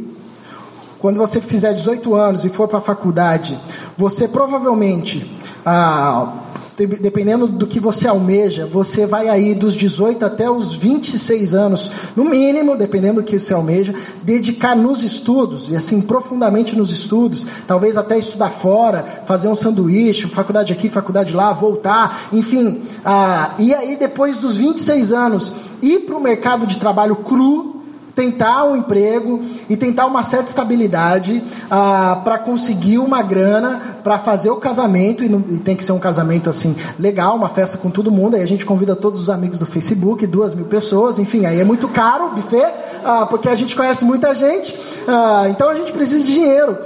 [0.98, 3.58] quando você fizer 18 anos e for para a faculdade,
[3.96, 5.37] você provavelmente
[5.70, 6.32] ah,
[6.76, 12.24] dependendo do que você almeja, você vai aí dos 18 até os 26 anos, no
[12.24, 17.98] mínimo, dependendo do que você almeja, dedicar nos estudos, e assim, profundamente nos estudos, talvez
[17.98, 22.82] até estudar fora, fazer um sanduíche, faculdade aqui, faculdade lá, voltar, enfim.
[23.04, 25.52] Ah, e aí, depois dos 26 anos,
[25.82, 27.77] ir para o mercado de trabalho cru,
[28.18, 29.40] tentar um emprego
[29.70, 31.40] e tentar uma certa estabilidade
[31.70, 35.92] ah, para conseguir uma grana para fazer o casamento e, não, e, tem que ser
[35.92, 38.34] um casamento assim legal, uma festa com todo mundo.
[38.34, 41.64] Aí a gente convida todos os amigos do Facebook, duas mil pessoas, enfim, aí é
[41.64, 46.24] muito caro buffet ah, porque a gente conhece muita gente, ah, então a gente precisa
[46.24, 46.76] de dinheiro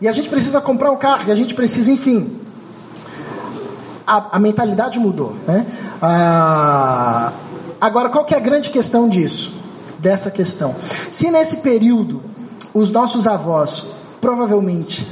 [0.00, 2.38] e a gente precisa comprar um carro, e a gente precisa, enfim.
[4.06, 5.66] A, a mentalidade mudou, né?
[6.00, 7.32] Ah,
[7.78, 9.59] agora, qual que é a grande questão disso?
[10.00, 10.74] Dessa questão.
[11.12, 12.22] Se nesse período
[12.72, 13.86] os nossos avós
[14.20, 15.06] provavelmente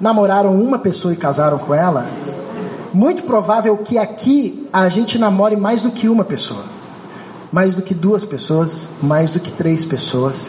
[0.00, 2.06] namoraram uma pessoa e casaram com ela,
[2.92, 6.64] muito provável que aqui a gente namore mais do que uma pessoa,
[7.50, 10.46] mais do que duas pessoas, mais do que três pessoas.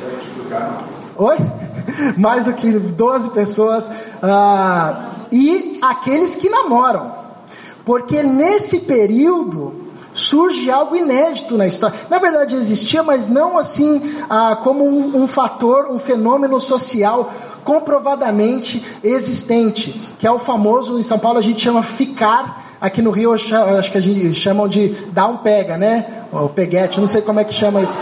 [1.18, 1.38] Oi?
[2.18, 3.90] mais do que 12 pessoas.
[4.22, 7.14] Ah, e aqueles que namoram.
[7.86, 9.85] Porque nesse período
[10.16, 12.00] surge algo inédito na história.
[12.10, 17.32] Na verdade existia, mas não assim ah, como um, um fator, um fenômeno social
[17.64, 23.10] comprovadamente existente, que é o famoso, em São Paulo a gente chama ficar, aqui no
[23.10, 26.26] Rio acho que a gente chamam de dar um pega, né?
[26.32, 27.98] O peguete, não sei como é que chama isso.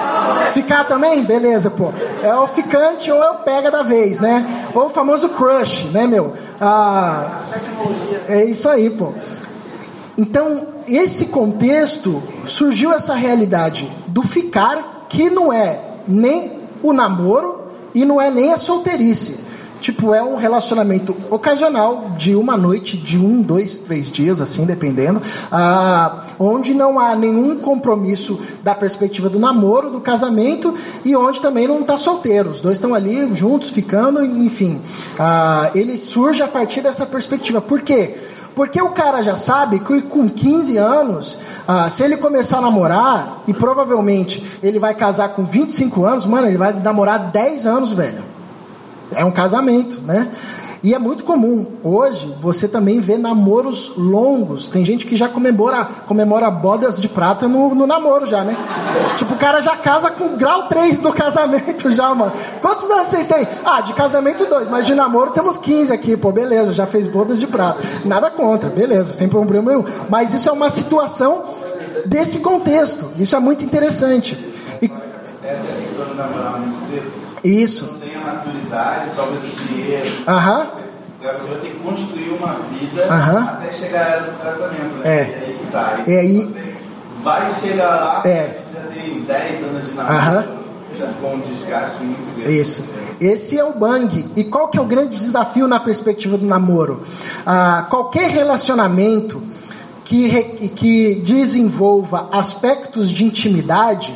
[0.54, 1.24] Ficar também?
[1.24, 1.92] Beleza, pô.
[2.22, 4.70] É o ficante ou é o pega da vez, né?
[4.74, 6.34] Ou o famoso crush, né, meu?
[6.60, 7.42] Ah,
[8.28, 9.14] é isso aí, pô.
[10.18, 17.64] Então, esse contexto surgiu essa realidade do ficar, que não é nem o namoro
[17.96, 19.44] e não é nem a solteirice.
[19.84, 25.22] Tipo, é um relacionamento ocasional de uma noite, de um, dois, três dias, assim, dependendo,
[25.52, 31.68] ah, onde não há nenhum compromisso da perspectiva do namoro, do casamento, e onde também
[31.68, 32.52] não está solteiro.
[32.52, 34.80] Os dois estão ali juntos, ficando, enfim.
[35.20, 37.60] Ah, ele surge a partir dessa perspectiva.
[37.60, 38.16] Por quê?
[38.56, 41.38] Porque o cara já sabe que com 15 anos,
[41.68, 46.48] ah, se ele começar a namorar, e provavelmente ele vai casar com 25 anos, mano,
[46.48, 48.24] ele vai namorar 10 anos, velho.
[49.12, 50.32] É um casamento, né?
[50.84, 51.66] E é muito comum.
[51.82, 54.68] Hoje você também vê namoros longos.
[54.68, 58.58] Tem gente que já comemora, comemora bodas de prata no, no namoro já, né?
[59.18, 62.34] Tipo, o cara já casa com grau 3 do casamento já, mano.
[62.62, 63.48] Quantos anos vocês têm?
[63.64, 67.40] Ah, de casamento dois, mas de namoro temos 15 aqui, pô, beleza, já fez bodas
[67.40, 67.80] de prata.
[68.04, 69.86] Nada contra, beleza, sem problema nenhum.
[70.10, 71.46] Mas isso é uma situação
[72.06, 73.10] desse contexto.
[73.18, 74.38] Isso é muito interessante.
[74.82, 74.92] E...
[75.46, 75.84] Essa é
[77.44, 77.90] isso.
[78.24, 80.10] Maturidade, talvez o dinheiro.
[80.28, 80.68] Aham.
[81.22, 83.44] Você vai ter que construir uma vida Aham.
[83.46, 85.02] até chegar no casamento, né?
[85.06, 85.22] É.
[85.22, 86.00] E aí que tá.
[86.06, 86.74] É aí- Você
[87.24, 88.62] vai chegar lá, É.
[88.62, 90.46] você já tem 10 anos de namoro, Aham.
[91.00, 92.60] já ficou um desgaste muito grande.
[92.60, 92.84] Isso.
[93.22, 94.32] Esse é o bang.
[94.36, 97.04] E qual que é o grande desafio na perspectiva do namoro?
[97.46, 99.42] Ah, qualquer relacionamento
[100.04, 104.14] que, que desenvolva aspectos de intimidade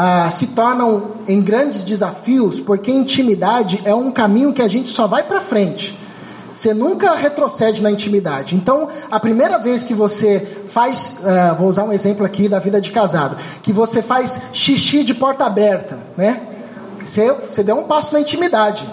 [0.00, 5.08] ah, se tornam em grandes desafios, porque intimidade é um caminho que a gente só
[5.08, 5.98] vai para frente.
[6.54, 8.54] Você nunca retrocede na intimidade.
[8.54, 12.80] Então, a primeira vez que você faz, ah, vou usar um exemplo aqui da vida
[12.80, 16.42] de casado, que você faz xixi de porta aberta, né?
[17.04, 18.86] Você, você deu um passo na intimidade.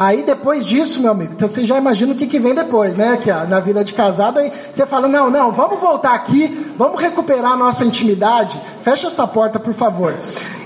[0.00, 3.18] Aí depois disso, meu amigo, então você já imagina o que, que vem depois, né?
[3.22, 7.52] Que na vida de casado, aí você fala, não, não, vamos voltar aqui, vamos recuperar
[7.52, 10.16] a nossa intimidade, fecha essa porta, por favor.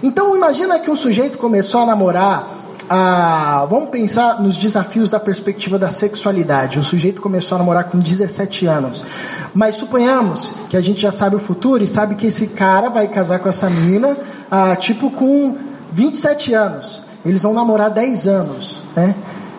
[0.04, 2.48] Então imagina que um sujeito começou a namorar,
[2.88, 6.78] ah, vamos pensar nos desafios da perspectiva da sexualidade.
[6.78, 9.04] O sujeito começou a namorar com 17 anos.
[9.52, 13.08] Mas suponhamos que a gente já sabe o futuro e sabe que esse cara vai
[13.08, 14.16] casar com essa menina,
[14.48, 15.56] ah, tipo com
[15.92, 17.02] 27 anos.
[17.24, 19.14] Eles vão namorar 10 anos, né?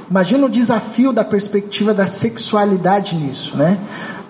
[0.09, 3.79] Imagina o desafio da perspectiva da sexualidade nisso, né?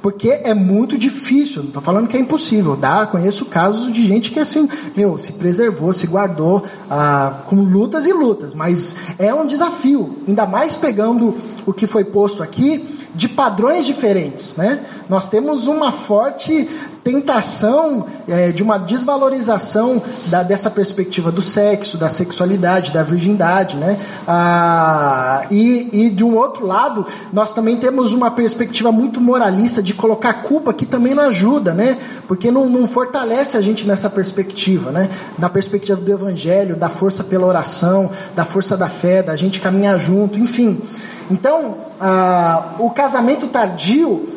[0.01, 4.29] Porque é muito difícil, não estou falando que é impossível, dá, conheço casos de gente
[4.29, 9.47] que assim, meu, se preservou, se guardou, ah, com lutas e lutas, mas é um
[9.47, 11.35] desafio, ainda mais pegando
[11.65, 14.85] o que foi posto aqui, de padrões diferentes, né?
[15.09, 16.67] Nós temos uma forte
[17.05, 23.99] tentação é, de uma desvalorização da, dessa perspectiva do sexo, da sexualidade, da virgindade, né?
[24.27, 29.93] Ah, e, e de um outro lado, nós também temos uma perspectiva muito moralista de
[29.93, 31.99] colocar culpa que também não ajuda, né?
[32.27, 35.11] Porque não, não fortalece a gente nessa perspectiva, né?
[35.37, 39.99] Na perspectiva do evangelho, da força pela oração, da força da fé, da gente caminhar
[39.99, 40.81] junto, enfim.
[41.29, 44.29] Então, ah, o casamento tardio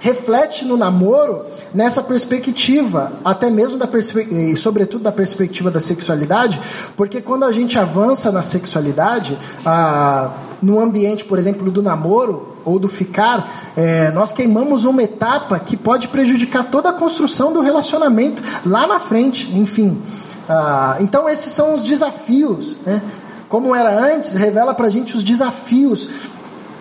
[0.00, 6.60] reflete no namoro nessa perspectiva, até mesmo da perspe e sobretudo da perspectiva da sexualidade,
[6.96, 12.78] porque quando a gente avança na sexualidade, ah, no ambiente, por exemplo, do namoro ou
[12.78, 18.42] do ficar, é, nós queimamos uma etapa que pode prejudicar toda a construção do relacionamento
[18.64, 20.00] lá na frente, enfim.
[20.48, 23.02] Ah, então esses são os desafios, né?
[23.52, 26.08] Como era antes, revela pra gente os desafios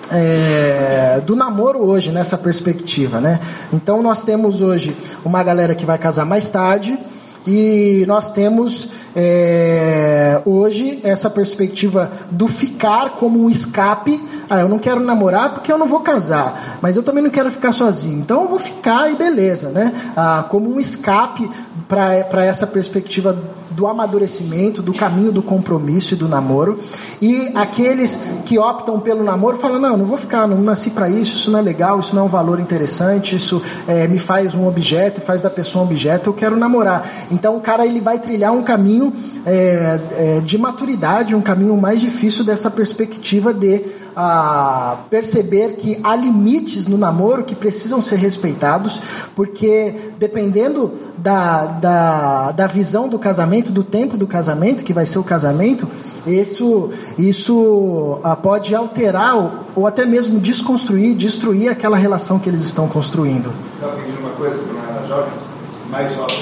[0.10, 3.42] é, do namoro hoje nessa perspectiva, né?
[3.74, 4.96] Então nós temos hoje
[5.26, 6.98] uma galera que vai casar mais tarde
[7.46, 14.22] e nós temos é, hoje essa perspectiva do ficar como um escape.
[14.50, 17.52] Ah, eu não quero namorar porque eu não vou casar, mas eu também não quero
[17.52, 20.12] ficar sozinho, então eu vou ficar e beleza, né?
[20.16, 21.50] Ah, como um escape
[21.88, 23.38] para essa perspectiva
[23.72, 26.80] do amadurecimento, do caminho do compromisso e do namoro.
[27.22, 31.36] E aqueles que optam pelo namoro falam: não, não vou ficar, não nasci para isso,
[31.36, 34.68] isso não é legal, isso não é um valor interessante, isso é, me faz um
[34.68, 37.28] objeto, faz da pessoa um objeto, eu quero namorar.
[37.32, 39.14] Então o cara ele vai trilhar um caminho
[39.46, 46.16] é, é, de maturidade, um caminho mais difícil dessa perspectiva de a perceber que há
[46.16, 49.02] limites no namoro que precisam ser respeitados,
[49.36, 55.20] porque dependendo da, da, da visão do casamento, do tempo do casamento, que vai ser
[55.20, 55.88] o casamento,
[56.26, 62.64] isso, isso ah, pode alterar ou, ou, até mesmo desconstruir, destruir aquela relação que eles
[62.64, 63.52] estão construindo.
[63.80, 65.34] Sabe uma coisa, era jovem,
[65.90, 66.38] mais jovem,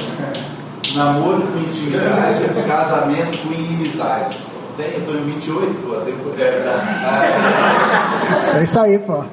[0.96, 4.38] namoro com intimidade, casamento com inimizade.
[4.78, 6.30] Tem, eu tô em 28, pô, tem que
[8.58, 9.26] É isso aí, pô.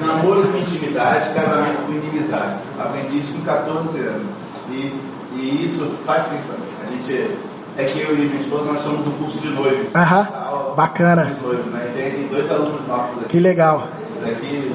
[0.00, 2.54] Namoro com intimidade, casamento com inimizade.
[2.78, 4.28] Aprendi isso com 14 anos.
[4.70, 4.94] E,
[5.34, 6.54] e isso faz questão.
[6.82, 7.30] A gente.
[7.74, 9.86] É que eu e minha esposa nós somos do curso de noivo.
[9.94, 10.26] Aham.
[10.26, 11.32] Tá, bacana.
[11.42, 11.86] Noivos, né?
[11.88, 13.28] E tem, dois alunos nossos aqui.
[13.30, 13.88] Que legal.
[14.04, 14.70] Esse daqui,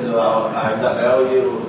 [0.56, 1.62] a Isabel e o.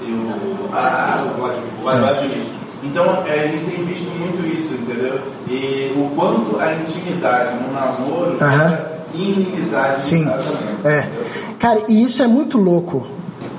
[0.00, 0.70] E o.
[0.72, 2.59] Ah, o Vladimir.
[2.82, 5.20] Então é, a gente tem visto muito isso, entendeu?
[5.48, 9.14] E o quanto a intimidade no namoro uhum.
[9.14, 10.24] inimizade Sim.
[10.24, 10.86] no casamento.
[10.86, 11.08] É.
[11.58, 13.06] Cara, e isso é muito louco.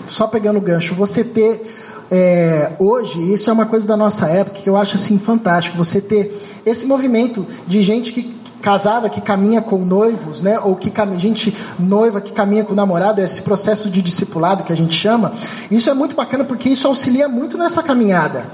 [0.07, 1.71] Só pegando o gancho, você ter
[2.11, 6.01] é, hoje, isso é uma coisa da nossa época que eu acho assim fantástico, você
[6.01, 11.55] ter esse movimento de gente que casada que caminha com noivos, né, ou que gente
[11.79, 15.33] noiva que caminha com namorado, esse processo de discipulado que a gente chama,
[15.69, 18.45] isso é muito bacana porque isso auxilia muito nessa caminhada.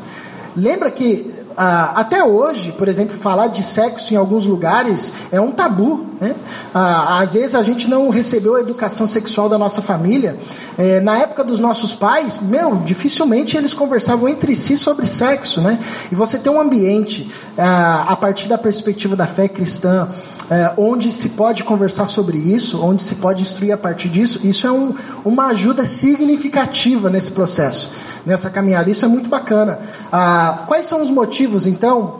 [0.57, 5.51] Lembra que ah, até hoje, por exemplo, falar de sexo em alguns lugares é um
[5.51, 6.07] tabu.
[6.19, 6.35] Né?
[6.73, 10.35] Ah, às vezes a gente não recebeu a educação sexual da nossa família.
[10.79, 15.61] É, na época dos nossos pais, meu, dificilmente eles conversavam entre si sobre sexo.
[15.61, 15.79] Né?
[16.11, 20.09] E você tem um ambiente, ah, a partir da perspectiva da fé cristã,
[20.49, 24.65] é, onde se pode conversar sobre isso, onde se pode instruir a partir disso, isso
[24.65, 27.91] é um, uma ajuda significativa nesse processo
[28.27, 28.89] nessa caminhada.
[28.89, 29.79] Isso é muito bacana.
[30.11, 32.19] Ah, quais são os motivos, então,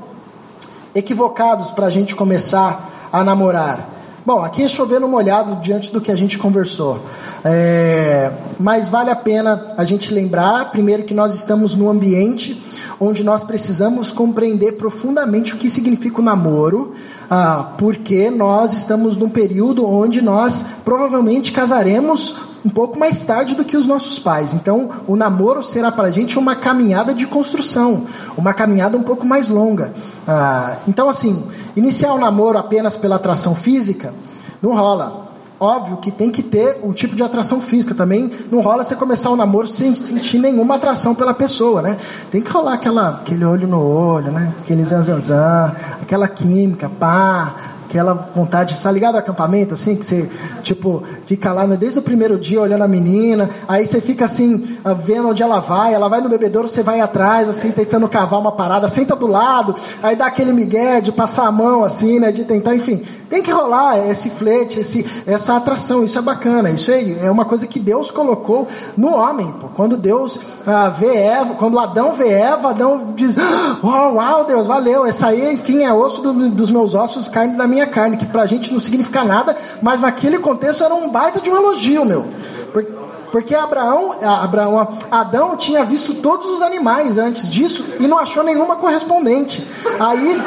[0.95, 3.89] equivocados para a gente começar a namorar?
[4.25, 6.99] Bom, aqui é chovendo molhado diante do que a gente conversou.
[7.43, 12.61] É, mas vale a pena a gente lembrar, primeiro, que nós estamos num ambiente
[12.99, 16.95] onde nós precisamos compreender profundamente o que significa o namoro,
[17.30, 23.63] ah, porque nós estamos num período onde nós provavelmente casaremos um pouco mais tarde do
[23.63, 24.53] que os nossos pais.
[24.53, 28.05] Então, o namoro será para a gente uma caminhada de construção,
[28.38, 29.93] uma caminhada um pouco mais longa.
[30.28, 34.13] Ah, então, assim, iniciar o namoro apenas pela atração física
[34.61, 35.26] não rola.
[35.59, 38.31] Óbvio que tem que ter um tipo de atração física também.
[38.51, 41.97] Não rola você começar o um namoro sem sentir nenhuma atração pela pessoa, né?
[42.29, 44.53] Tem que rolar aquela, aquele olho no olho, né?
[44.59, 50.29] Aquele zanzanzan, aquela química, pá, aquela vontade, está ligado ao acampamento, assim, que você,
[50.61, 54.77] tipo, fica lá né, desde o primeiro dia olhando a menina, aí você fica assim,
[54.83, 58.39] ah, vendo onde ela vai, ela vai no bebedouro, você vai atrás, assim, tentando cavar
[58.39, 62.31] uma parada, senta do lado, aí dá aquele migué de passar a mão, assim, né,
[62.31, 66.91] de tentar, enfim, tem que rolar esse flete, esse, essa atração, isso é bacana, isso
[66.91, 69.67] aí é uma coisa que Deus colocou no homem, pô.
[69.69, 73.35] quando Deus ah, vê Eva, quando Adão vê Eva, Adão diz,
[73.83, 77.67] uau, uau, Deus, valeu, essa aí, enfim, é osso do, dos meus ossos, carne da
[77.67, 81.49] minha carne, que pra gente não significa nada, mas naquele contexto era um baita de
[81.49, 82.25] um elogio, meu.
[82.73, 83.06] Porque
[83.55, 89.65] Abraão, Abraão, Adão tinha visto todos os animais antes disso e não achou nenhuma correspondente.
[89.99, 90.41] Aí,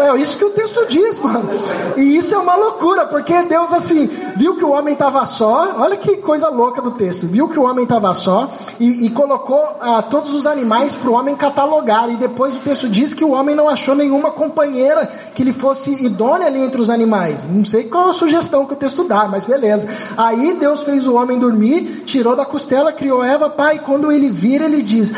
[0.00, 1.48] é isso que o texto diz, mano.
[1.96, 4.06] E isso é uma loucura, porque Deus assim,
[4.36, 7.64] viu que o homem estava só, olha que coisa louca do texto, viu que o
[7.64, 12.10] homem estava só e, e, colocou ah, todos os animais para o homem catalogar.
[12.10, 16.04] E depois o texto diz que o homem não achou nenhuma companheira que lhe fosse
[16.04, 17.44] idônea ali entre os animais.
[17.48, 19.88] Não sei qual a sugestão que o texto dá, mas beleza.
[20.16, 24.82] Aí Deus fez o homem dormir, da costela, criou Eva, pai, quando ele vira, ele
[24.82, 25.12] diz: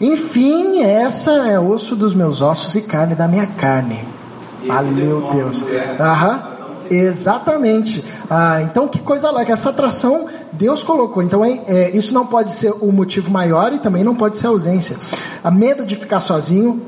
[0.00, 4.00] Enfim, essa é osso dos meus ossos e carne da minha carne.
[4.68, 5.62] Ah, meu Deus.
[6.00, 6.54] Aham.
[6.90, 8.04] Exatamente.
[8.28, 9.52] Ah, então, que coisa louca.
[9.52, 11.22] Essa atração Deus colocou.
[11.22, 14.46] Então, é, é, isso não pode ser o motivo maior e também não pode ser
[14.46, 14.96] a ausência.
[15.42, 16.82] A medo de ficar sozinho.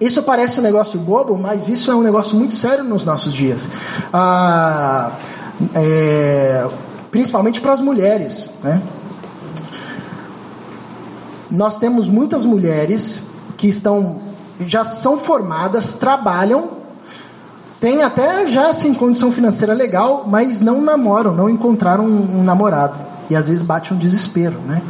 [0.00, 3.68] Isso parece um negócio bobo, mas isso é um negócio muito sério nos nossos dias.
[4.12, 5.12] Ah,
[5.74, 6.66] é,
[7.10, 8.50] principalmente para as mulheres.
[8.62, 8.80] Né?
[11.50, 14.20] Nós temos muitas mulheres que estão
[14.66, 16.70] já são formadas, trabalham,
[17.80, 22.98] têm até já assim condição financeira legal, mas não namoram, não encontraram um, um namorado
[23.30, 24.82] e às vezes bate um desespero, né?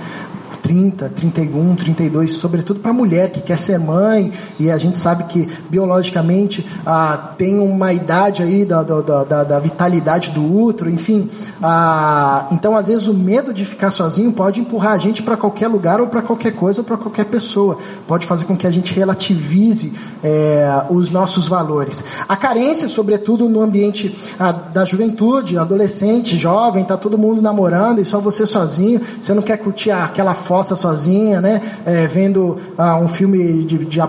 [0.71, 5.49] 30, 31, 32, sobretudo para mulher que quer ser mãe, e a gente sabe que
[5.69, 11.29] biologicamente ah, tem uma idade aí da, da, da, da vitalidade do útero, enfim.
[11.61, 15.67] Ah, então, às vezes, o medo de ficar sozinho pode empurrar a gente para qualquer
[15.67, 17.79] lugar ou para qualquer coisa ou para qualquer pessoa.
[18.07, 22.05] Pode fazer com que a gente relativize é, os nossos valores.
[22.29, 28.05] A carência, sobretudo no ambiente ah, da juventude, adolescente, jovem, tá todo mundo namorando e
[28.05, 31.79] só você sozinho, você não quer curtir aquela fossa sozinha, né?
[31.87, 34.01] É, vendo ah, um filme de, de,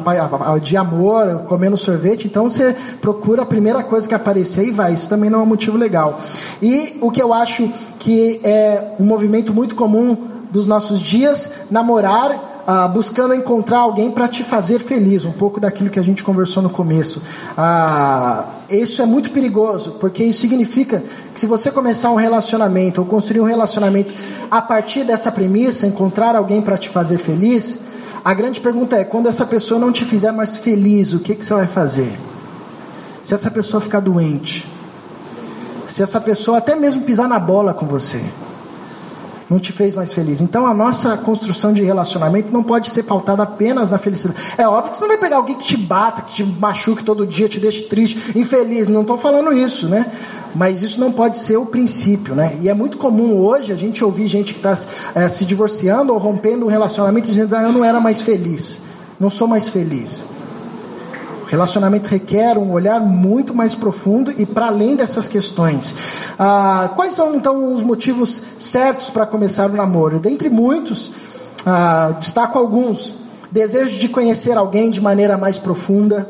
[0.62, 4.93] de, amor, comendo sorvete, então você procura a primeira coisa que aparecer e vai.
[4.93, 6.20] Isso também não é um motivo legal.
[6.62, 10.18] E o que eu acho que é um movimento muito comum
[10.52, 15.89] dos nossos dias, namorar ah, buscando encontrar alguém para te fazer feliz, um pouco daquilo
[15.89, 17.22] que a gente conversou no começo.
[17.57, 21.03] Ah, isso é muito perigoso, porque isso significa
[21.34, 24.14] que se você começar um relacionamento ou construir um relacionamento
[24.49, 27.80] a partir dessa premissa, encontrar alguém para te fazer feliz,
[28.24, 31.45] a grande pergunta é: quando essa pessoa não te fizer mais feliz, o que, que
[31.45, 32.18] você vai fazer?
[33.24, 34.68] Se essa pessoa ficar doente,
[35.88, 38.22] se essa pessoa até mesmo pisar na bola com você,
[39.52, 40.39] não te fez mais feliz.
[40.39, 44.39] Então a nossa construção de relacionamento não pode ser pautada apenas na felicidade.
[44.58, 47.28] É óbvio que você não vai pegar alguém que te bata, que te machuque todo
[47.28, 48.88] dia, te deixe triste, infeliz.
[48.88, 50.10] Não estou falando isso, né?
[50.56, 52.58] Mas isso não pode ser o princípio, né?
[52.62, 54.78] E é muito comum hoje a gente ouvir gente que está
[55.14, 58.82] é, se divorciando ou rompendo um relacionamento dizendo, ah, eu não era mais feliz,
[59.20, 60.26] não sou mais feliz.
[61.52, 65.93] Relacionamento requer um olhar muito mais profundo e para além dessas questões.
[66.39, 70.18] Ah, quais são então os motivos certos para começar o namoro?
[70.18, 71.12] Dentre muitos,
[71.66, 73.14] ah, destaco alguns:
[73.52, 76.30] desejo de conhecer alguém de maneira mais profunda.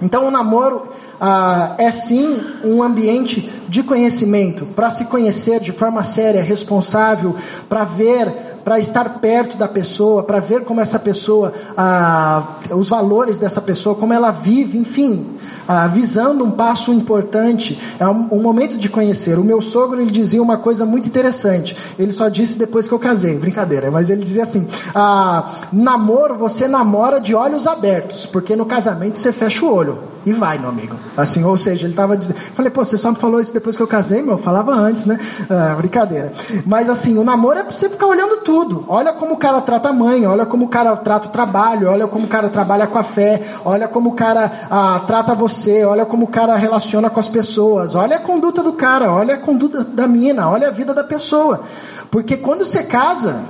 [0.00, 0.88] Então, o namoro
[1.20, 7.36] ah, é sim um ambiente de conhecimento, para se conhecer de forma séria, responsável,
[7.68, 13.38] para ver para estar perto da pessoa, para ver como essa pessoa, ah, os valores
[13.38, 18.76] dessa pessoa, como ela vive, enfim, ah, visando um passo importante, é um, um, momento
[18.76, 19.38] de conhecer.
[19.38, 21.74] O meu sogro ele dizia uma coisa muito interessante.
[21.98, 26.68] Ele só disse depois que eu casei, brincadeira, mas ele dizia assim: ah, namoro você
[26.68, 30.96] namora de olhos abertos, porque no casamento você fecha o olho e vai, meu amigo.
[31.16, 33.82] Assim, ou seja, ele estava dizendo, falei, pô, você só me falou isso depois que
[33.82, 35.18] eu casei, meu, eu falava antes, né?
[35.48, 36.32] Ah, brincadeira.
[36.66, 38.84] Mas assim, o namoro é pra você ficar olhando tudo.
[38.88, 42.06] Olha como o cara trata a mãe, olha como o cara trata o trabalho, olha
[42.06, 46.06] como o cara trabalha com a fé, olha como o cara ah, trata você olha
[46.06, 49.84] como o cara relaciona com as pessoas, olha a conduta do cara, olha a conduta
[49.84, 51.62] da mina, olha a vida da pessoa.
[52.10, 53.42] Porque quando você casa,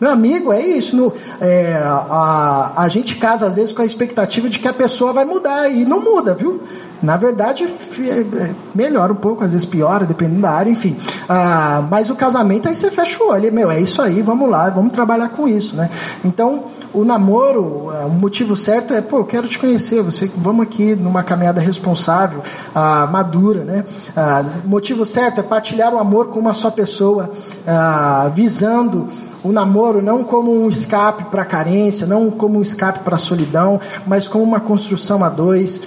[0.00, 0.96] meu amigo, é isso.
[0.96, 5.12] No, é, a, a gente casa às vezes com a expectativa de que a pessoa
[5.12, 6.60] vai mudar e não muda, viu?
[7.02, 10.96] Na verdade, é, melhora um pouco, às vezes piora, dependendo da área, enfim.
[11.28, 14.70] Ah, mas o casamento aí você fecha o olho, meu, é isso aí, vamos lá,
[14.70, 15.90] vamos trabalhar com isso, né?
[16.24, 20.62] Então, o namoro, é, o motivo certo é, pô, eu quero te conhecer, você, vamos
[20.62, 22.42] aqui numa caminhada responsável,
[22.74, 23.84] ah, madura, né?
[24.16, 27.30] Ah, motivo certo é partilhar o amor com uma só pessoa,
[27.66, 29.08] ah, visando
[29.46, 33.18] o namoro não como um escape para a carência, não como um escape para a
[33.18, 35.80] solidão, mas como uma construção a dois.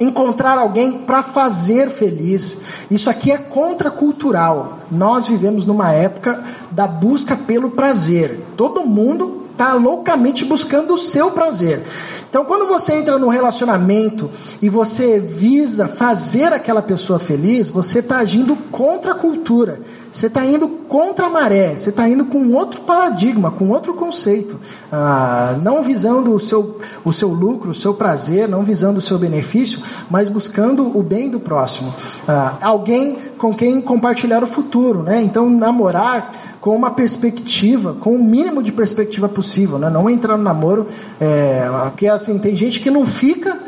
[0.00, 2.62] Encontrar alguém para fazer feliz.
[2.90, 4.78] Isso aqui é contracultural.
[4.90, 8.40] Nós vivemos numa época da busca pelo prazer.
[8.56, 11.84] Todo mundo está loucamente buscando o seu prazer.
[12.28, 14.30] Então, quando você entra num relacionamento
[14.62, 19.80] e você visa fazer aquela pessoa feliz, você está agindo contra a cultura.
[20.12, 24.58] Você está indo contra a maré, você está indo com outro paradigma, com outro conceito.
[24.90, 29.18] Ah, não visando o seu, o seu lucro, o seu prazer, não visando o seu
[29.18, 29.80] benefício,
[30.10, 31.94] mas buscando o bem do próximo.
[32.26, 35.02] Ah, alguém com quem compartilhar o futuro.
[35.02, 35.22] Né?
[35.22, 39.78] Então, namorar com uma perspectiva, com o mínimo de perspectiva possível.
[39.78, 39.88] Né?
[39.88, 40.88] Não entrar no namoro,
[41.20, 43.58] é, porque assim, tem gente que não fica,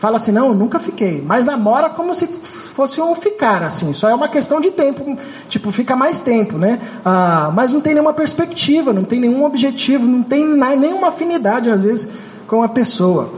[0.00, 2.28] fala assim, não, nunca fiquei, mas namora como se
[2.70, 5.16] fosse um ficar, assim, só é uma questão de tempo,
[5.48, 6.80] tipo, fica mais tempo, né?
[7.04, 11.84] Ah, mas não tem nenhuma perspectiva, não tem nenhum objetivo, não tem nenhuma afinidade, às
[11.84, 12.10] vezes,
[12.46, 13.30] com a pessoa.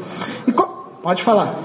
[0.47, 0.53] E
[1.03, 1.57] Pode falar.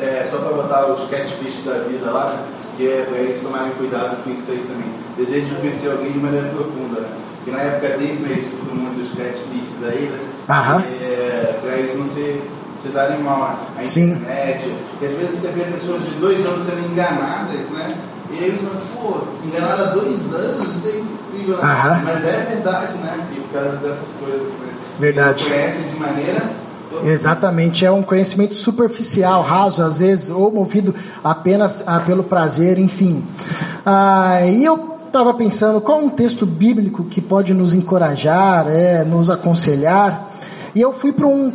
[0.00, 2.34] É, só para botar os catfish da vida lá,
[2.76, 4.90] que é para eles tomarem cuidado com isso aí também.
[5.18, 7.08] Desejo de conhecer alguém de maneira profunda, né?
[7.36, 10.18] Porque na época deles, eu escuto muitos catfishes aí, né?
[10.48, 10.80] Aham.
[10.80, 12.42] É, para eles não ser
[12.82, 14.62] se darem mal à internet.
[14.62, 14.76] Sim.
[15.00, 17.96] E às vezes você vê pessoas de dois anos sendo enganadas, né?
[18.32, 21.56] E aí você fala, pô, enganada há dois anos, isso é impossível.
[21.56, 22.02] Né?
[22.04, 23.26] Mas é verdade, né?
[23.32, 24.72] E por causa dessas coisas, né?
[24.98, 25.44] Verdade.
[25.44, 26.60] Conhece de maneira
[27.04, 33.24] Exatamente, é um conhecimento superficial, raso, às vezes, ou movido apenas ah, pelo prazer, enfim.
[33.86, 39.30] Ah, e eu estava pensando qual um texto bíblico que pode nos encorajar, é, nos
[39.30, 40.30] aconselhar,
[40.74, 41.52] e eu fui para um,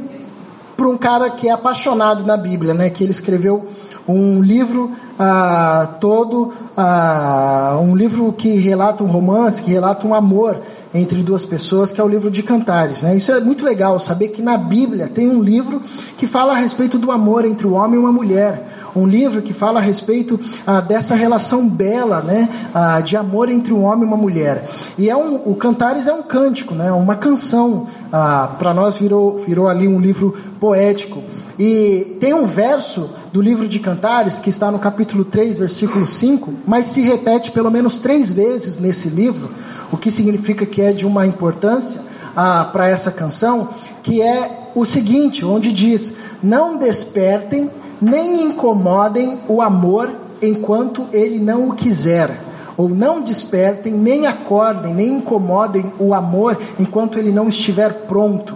[0.84, 2.90] um cara que é apaixonado na Bíblia, né?
[2.90, 3.70] Que ele escreveu
[4.08, 10.62] um livro ah, todo, ah, um livro que relata um romance, que relata um amor
[10.94, 13.02] entre duas pessoas, que é o livro de Cantares.
[13.02, 13.18] Né?
[13.18, 15.82] Isso é muito legal, saber que na Bíblia tem um livro
[16.18, 18.68] que fala a respeito do amor entre o homem e uma mulher.
[18.96, 22.70] Um livro que fala a respeito ah, dessa relação bela né?
[22.74, 24.70] Ah, de amor entre um homem e uma mulher.
[24.98, 26.92] E é um, o Cantares é um cântico, né?
[26.94, 27.88] uma canção.
[28.12, 31.22] Ah, Para nós virou, virou ali um livro poético.
[31.60, 36.54] E tem um verso do livro de Cantares que está no capítulo 3, versículo 5,
[36.66, 39.50] mas se repete pelo menos três vezes nesse livro
[39.92, 42.02] o que significa que é de uma importância
[42.36, 43.70] ah, para essa canção,
[44.04, 47.70] que é o seguinte, onde diz: Não despertem
[48.02, 50.12] nem incomodem o amor
[50.42, 52.42] enquanto ele não o quiser.
[52.78, 58.54] Ou não despertem, nem acordem, nem incomodem o amor enquanto ele não estiver pronto.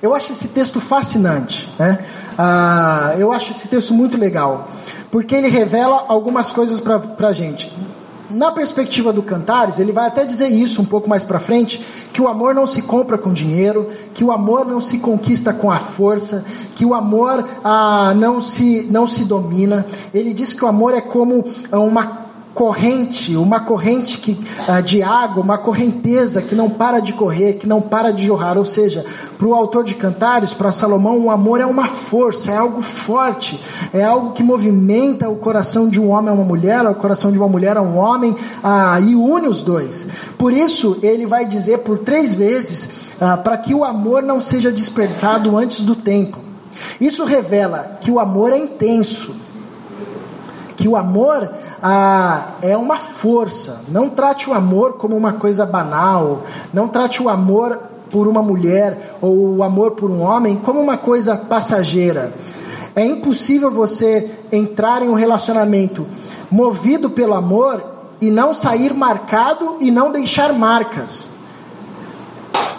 [0.00, 1.68] Eu acho esse texto fascinante.
[1.78, 1.98] Né?
[2.38, 4.66] Ah, eu acho esse texto muito legal.
[5.10, 7.70] Porque ele revela algumas coisas para a gente
[8.30, 12.22] na perspectiva do Cantares, ele vai até dizer isso um pouco mais para frente, que
[12.22, 15.80] o amor não se compra com dinheiro, que o amor não se conquista com a
[15.80, 19.84] força, que o amor ah, não, se, não se domina.
[20.14, 22.19] Ele diz que o amor é como uma
[22.54, 27.66] corrente, uma corrente que, uh, de água, uma correnteza que não para de correr, que
[27.66, 28.58] não para de jorrar.
[28.58, 29.04] Ou seja,
[29.38, 33.60] para o autor de Cantares, para Salomão, o amor é uma força, é algo forte,
[33.92, 37.38] é algo que movimenta o coração de um homem a uma mulher, o coração de
[37.38, 38.36] uma mulher a um homem
[39.02, 40.08] e une os dois.
[40.36, 42.86] Por isso, ele vai dizer por três vezes
[43.16, 46.38] uh, para que o amor não seja despertado antes do tempo.
[47.00, 49.34] Isso revela que o amor é intenso,
[50.76, 51.50] que o amor
[51.82, 53.82] ah, é uma força.
[53.88, 56.42] Não trate o amor como uma coisa banal.
[56.72, 57.78] Não trate o amor
[58.10, 62.34] por uma mulher ou o amor por um homem como uma coisa passageira.
[62.94, 66.06] É impossível você entrar em um relacionamento
[66.50, 67.82] movido pelo amor
[68.20, 71.30] e não sair marcado e não deixar marcas.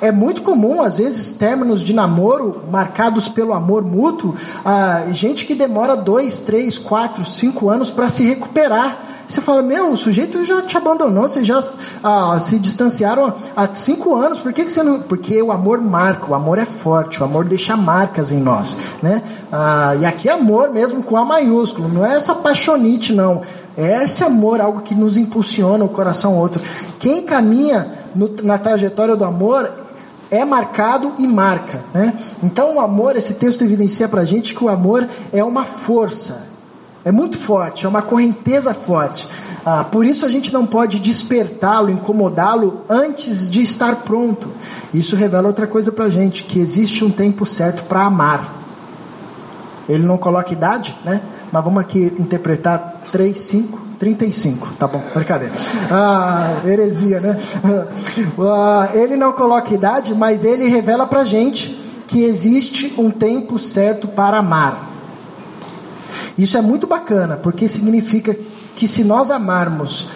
[0.01, 4.35] É muito comum, às vezes, términos de namoro marcados pelo amor mútuo,
[4.65, 9.20] ah, gente que demora dois, três, quatro, cinco anos para se recuperar.
[9.31, 11.61] Você fala, meu, o sujeito já te abandonou, vocês já
[12.03, 14.99] ah, se distanciaram há cinco anos, por que, que você não.
[14.99, 18.77] Porque o amor marca, o amor é forte, o amor deixa marcas em nós.
[19.01, 19.23] Né?
[19.49, 23.41] Ah, e aqui é amor mesmo com A maiúsculo, não é essa paixonite, não.
[23.77, 26.61] É esse amor, algo que nos impulsiona o coração outro.
[26.99, 29.71] Quem caminha no, na trajetória do amor
[30.29, 31.85] é marcado e marca.
[31.93, 32.19] Né?
[32.43, 36.50] Então, o amor, esse texto evidencia para gente que o amor é uma força,
[37.03, 39.27] é muito forte, é uma correnteza forte.
[39.65, 44.49] Ah, por isso a gente não pode despertá-lo, incomodá-lo antes de estar pronto.
[44.93, 48.55] Isso revela outra coisa para gente, que existe um tempo certo para amar.
[49.87, 51.21] Ele não coloca idade, né?
[51.51, 55.53] Mas vamos aqui interpretar 3, 5, 35, tá bom, brincadeira.
[55.91, 57.39] Ah, heresia, né?
[58.39, 61.67] Ah, ele não coloca idade, mas ele revela pra gente
[62.07, 64.90] que existe um tempo certo para amar.
[66.37, 68.35] Isso é muito bacana, porque significa
[68.75, 70.07] que se nós amarmos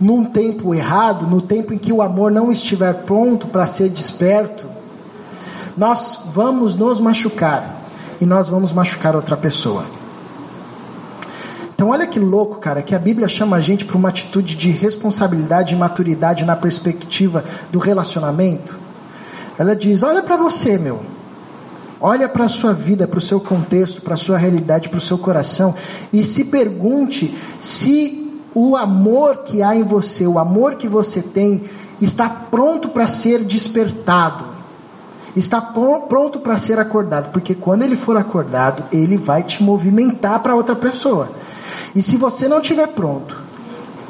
[0.00, 4.66] num tempo errado, no tempo em que o amor não estiver pronto para ser desperto,
[5.76, 7.76] nós vamos nos machucar
[8.20, 9.84] e nós vamos machucar outra pessoa.
[11.74, 14.68] Então, olha que louco, cara, que a Bíblia chama a gente para uma atitude de
[14.68, 18.76] responsabilidade e maturidade na perspectiva do relacionamento.
[19.56, 21.00] Ela diz: olha para você, meu.
[22.00, 25.00] Olha para a sua vida, para o seu contexto, para a sua realidade, para o
[25.00, 25.74] seu coração
[26.12, 31.64] e se pergunte se o amor que há em você, o amor que você tem,
[32.00, 34.44] está pronto para ser despertado,
[35.34, 40.54] está pronto para ser acordado, porque quando ele for acordado, ele vai te movimentar para
[40.54, 41.30] outra pessoa.
[41.94, 43.36] E se você não estiver pronto,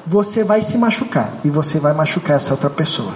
[0.06, 3.12] você vai se machucar e você vai machucar essa outra pessoa.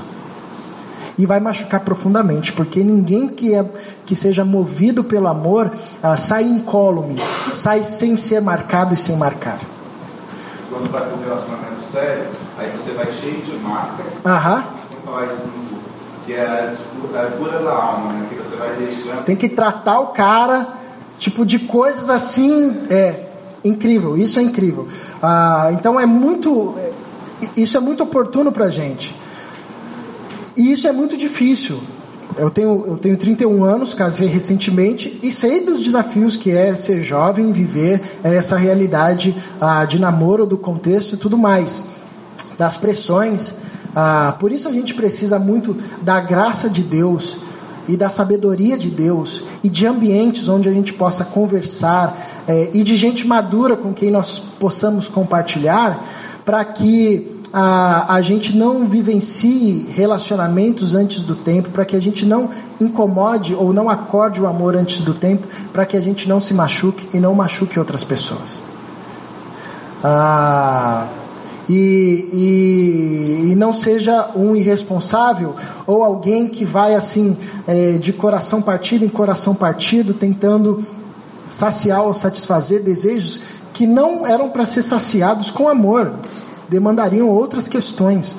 [1.19, 3.65] E vai machucar profundamente, porque ninguém que, é,
[4.07, 5.71] que seja movido pelo amor
[6.03, 7.21] ah, sai incólume,
[7.55, 9.61] sai sem ser marcado e sem marcar.
[10.71, 12.29] Quando vai para um relacionamento sério,
[12.59, 14.25] aí você vai cheio de marcas.
[14.25, 14.65] Aham.
[14.91, 15.73] Vamos falar isso no
[16.25, 18.27] que é a cura da alma, né?
[18.29, 19.17] Que você vai deixando.
[19.17, 20.69] Você tem que tratar o cara,
[21.19, 22.87] tipo, de coisas assim.
[22.89, 23.29] É,
[23.65, 24.89] incrível, isso é incrível.
[25.23, 26.75] Ah, então é muito.
[27.57, 29.15] Isso é muito oportuno pra gente.
[30.57, 31.81] E isso é muito difícil.
[32.37, 37.03] Eu tenho, eu tenho 31 anos, casei recentemente e sei dos desafios que é ser
[37.03, 41.85] jovem, viver essa realidade ah, de namoro, do contexto e tudo mais.
[42.59, 43.55] das pressões.
[43.95, 47.39] Ah, por isso a gente precisa muito da graça de Deus
[47.89, 52.83] e da sabedoria de Deus e de ambientes onde a gente possa conversar é, e
[52.83, 59.87] de gente madura com quem nós possamos compartilhar para que a, a gente não vivencie
[59.91, 62.51] relacionamentos antes do tempo, para que a gente não
[62.81, 66.55] incomode ou não acorde o amor antes do tempo, para que a gente não se
[66.55, 68.63] machuque e não machuque outras pessoas.
[70.03, 71.09] Ah,
[71.69, 75.55] e, e, e, não seja um irresponsável
[75.87, 80.85] ou alguém que vai assim é, de coração partido em coração partido, tentando
[81.49, 83.41] saciar ou satisfazer desejos
[83.73, 86.15] que não eram para ser saciados com amor,
[86.73, 88.35] demandariam outras questões.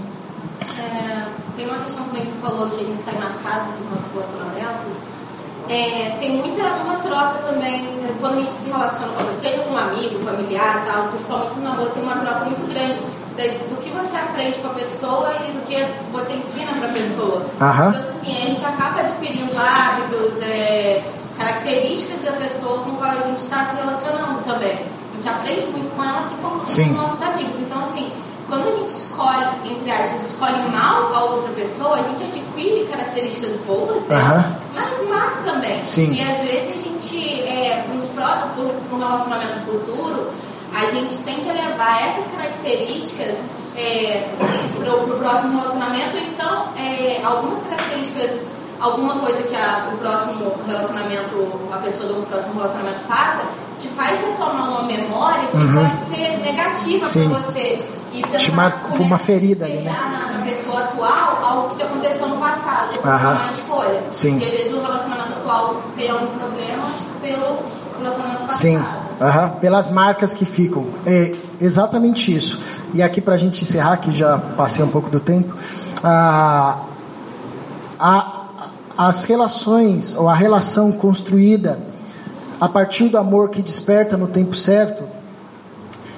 [0.61, 4.11] É, tem uma questão também que você falou que a gente sai marcado nos nossos
[4.11, 4.97] relacionamentos.
[5.69, 7.87] É, tem muita uma troca também
[8.19, 11.91] quando a gente se relaciona com você, com um amigo, familiar, tal, principalmente no namoro,
[11.91, 12.99] tem uma troca muito grande
[13.69, 15.77] do que você aprende com a pessoa e do que
[16.11, 17.45] você ensina para a pessoa.
[17.61, 17.89] Aham.
[17.89, 21.03] Então, assim, a gente acaba adquirindo hábitos, é,
[21.37, 24.85] características da pessoa com qual a gente está se relacionando também.
[25.13, 26.89] A gente aprende muito com ela, assim como Sim.
[26.89, 27.55] com nossos amigos.
[27.59, 28.11] Então, assim,
[28.47, 33.51] quando a gente escolhe, entre aspas, escolhe mal a outra pessoa, a gente adquire características
[33.65, 35.83] boas dela, mas más também.
[35.85, 36.13] Sim.
[36.13, 40.31] E às vezes a gente, é, para um relacionamento futuro,
[40.75, 43.43] a gente tem que levar essas características
[43.75, 44.27] é,
[44.77, 46.17] para o próximo relacionamento.
[46.17, 48.39] Então, é, algumas características,
[48.79, 53.43] alguma coisa que a, o próximo relacionamento, a pessoa do próximo relacionamento faça,
[53.95, 55.83] faz retomar uma memória que Uhum.
[55.83, 57.83] pode ser negativa para você.
[58.13, 59.91] E tentar marca como uma ferida ali, né?
[59.91, 63.31] na, pessoa atual algo que aconteceu no passado, Aham.
[63.31, 64.01] uma escolha.
[64.11, 64.37] Sim.
[64.39, 66.83] E às vezes o relacionamento atual tem algum problema
[67.21, 67.59] pelo
[67.97, 68.57] relacionamento passado.
[68.59, 68.83] Sim,
[69.19, 70.85] aham, pelas marcas que ficam.
[71.07, 72.61] É exatamente isso.
[72.93, 75.55] E aqui para a gente encerrar, que já passei um pouco do tempo,
[76.03, 76.81] a,
[77.99, 78.43] a,
[78.95, 81.79] as relações, ou a relação construída
[82.63, 85.03] a partir do amor que desperta no tempo certo,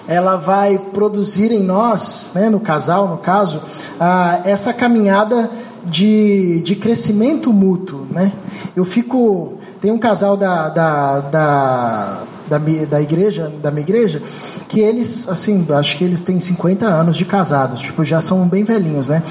[0.07, 3.63] ela vai produzir em nós, né, no casal, no caso,
[3.99, 5.49] ah, essa caminhada
[5.83, 8.05] de, de crescimento mútuo.
[8.11, 8.31] Né?
[8.75, 9.57] Eu fico.
[9.81, 14.21] Tem um casal da, da, da, da, da igreja, da minha igreja,
[14.67, 18.63] que eles, assim, acho que eles têm 50 anos de casados, tipo, já são bem
[18.63, 19.23] velhinhos, né?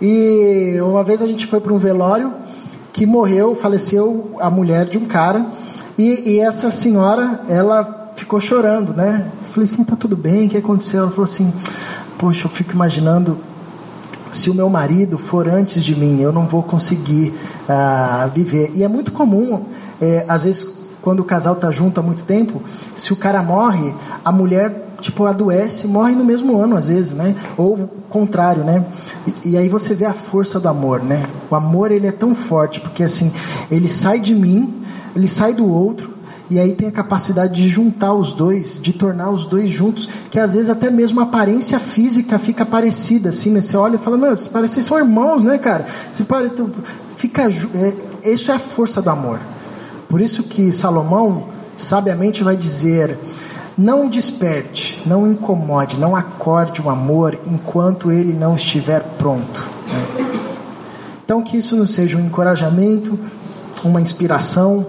[0.00, 2.32] E uma vez a gente foi para um velório
[2.90, 5.46] que morreu, faleceu a mulher de um cara,
[5.98, 9.30] e, e essa senhora, ela ficou chorando, né?
[9.46, 11.02] Eu falei assim, tá tudo bem, o que aconteceu?
[11.02, 11.52] Ela falou assim,
[12.18, 13.38] poxa, eu fico imaginando
[14.30, 17.32] se o meu marido for antes de mim, eu não vou conseguir
[17.68, 18.72] ah, viver.
[18.74, 19.64] E é muito comum,
[20.00, 22.60] é, às vezes, quando o casal está junto há muito tempo,
[22.96, 23.94] se o cara morre,
[24.24, 27.34] a mulher tipo adoece, morre no mesmo ano às vezes, né?
[27.58, 28.86] Ou o contrário, né?
[29.44, 31.24] E, e aí você vê a força do amor, né?
[31.50, 33.30] O amor ele é tão forte porque assim
[33.70, 34.82] ele sai de mim,
[35.14, 36.14] ele sai do outro
[36.50, 40.38] e aí tem a capacidade de juntar os dois, de tornar os dois juntos, que
[40.38, 43.60] às vezes até mesmo a aparência física fica parecida, assim, né?
[43.62, 45.86] Você olha e fala, meu, parece que são irmãos, né, cara?
[46.12, 46.70] Você pare, tu-
[47.16, 47.44] fica,
[48.24, 49.38] é, isso é a força do amor.
[50.08, 51.44] Por isso que Salomão
[51.78, 53.18] sabiamente vai dizer:
[53.76, 59.62] não desperte, não incomode, não acorde o amor enquanto ele não estiver pronto.
[61.24, 63.18] Então que isso nos seja um encorajamento,
[63.82, 64.86] uma inspiração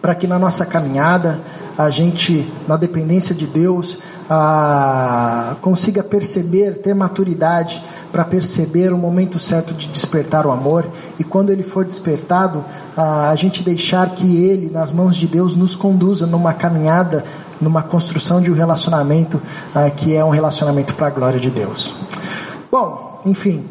[0.00, 1.38] para que na nossa caminhada
[1.76, 9.38] a gente, na dependência de Deus, ah, consiga perceber, ter maturidade para perceber o momento
[9.38, 10.86] certo de despertar o amor
[11.18, 12.64] e quando ele for despertado,
[12.96, 17.24] ah, a gente deixar que ele, nas mãos de Deus, nos conduza numa caminhada,
[17.60, 19.40] numa construção de um relacionamento
[19.74, 21.94] ah, que é um relacionamento para a glória de Deus.
[22.70, 23.64] Bom, enfim,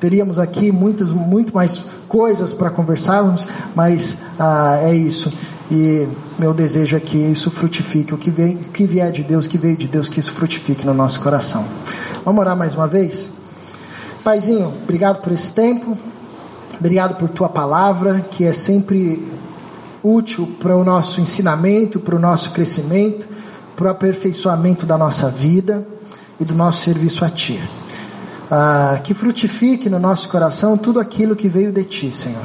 [0.00, 5.30] teríamos aqui muitas, muito mais coisas para conversarmos, mas ah, é isso.
[5.70, 6.08] E
[6.38, 9.58] meu desejo é que isso frutifique, o que, vem, o que vier de Deus, que
[9.58, 11.64] veio de Deus, que isso frutifique no nosso coração.
[12.24, 13.32] Vamos orar mais uma vez?
[14.24, 15.96] Paizinho, obrigado por esse tempo,
[16.78, 19.26] obrigado por tua palavra, que é sempre
[20.02, 23.26] útil para o nosso ensinamento, para o nosso crescimento,
[23.76, 25.86] para o aperfeiçoamento da nossa vida
[26.40, 27.60] e do nosso serviço a Ti.
[28.50, 32.44] Ah, que frutifique no nosso coração tudo aquilo que veio de Ti, Senhor.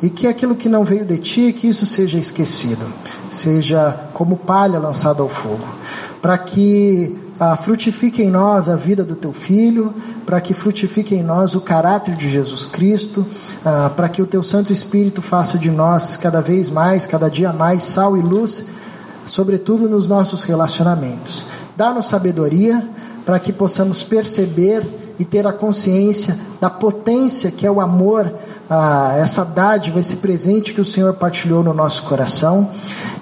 [0.00, 2.86] E que aquilo que não veio de Ti, que isso seja esquecido,
[3.30, 5.64] seja como palha lançada ao fogo.
[6.22, 9.92] Para que ah, frutifique em nós a vida do Teu Filho,
[10.24, 13.26] para que frutifique em nós o caráter de Jesus Cristo,
[13.64, 17.52] ah, para que o Teu Santo Espírito faça de nós cada vez mais, cada dia
[17.52, 18.70] mais, sal e luz,
[19.26, 21.44] sobretudo nos nossos relacionamentos.
[21.76, 22.86] Dá-nos sabedoria
[23.26, 28.32] para que possamos perceber e ter a consciência da potência que é o amor,
[28.70, 32.70] ah, essa dádiva, esse presente que o Senhor partilhou no nosso coração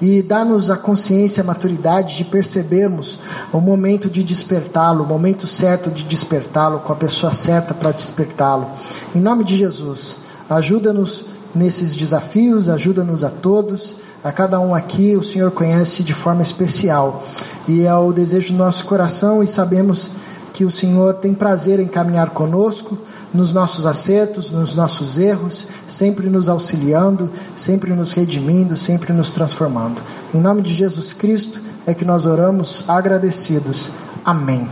[0.01, 3.19] e dá-nos a consciência, a maturidade de percebermos
[3.53, 8.69] o momento de despertá-lo, o momento certo de despertá-lo, com a pessoa certa para despertá-lo.
[9.13, 10.19] Em nome de Jesus,
[10.49, 13.97] ajuda-nos nesses desafios, ajuda-nos a todos.
[14.23, 17.25] A cada um aqui o Senhor conhece de forma especial
[17.67, 20.13] e é o desejo do nosso coração e sabemos
[20.59, 22.99] que o Senhor tem prazer em caminhar conosco
[23.33, 30.03] nos nossos acertos, nos nossos erros, sempre nos auxiliando, sempre nos redimindo, sempre nos transformando.
[30.35, 33.89] Em nome de Jesus Cristo é que nós oramos agradecidos.
[34.25, 34.69] Amém.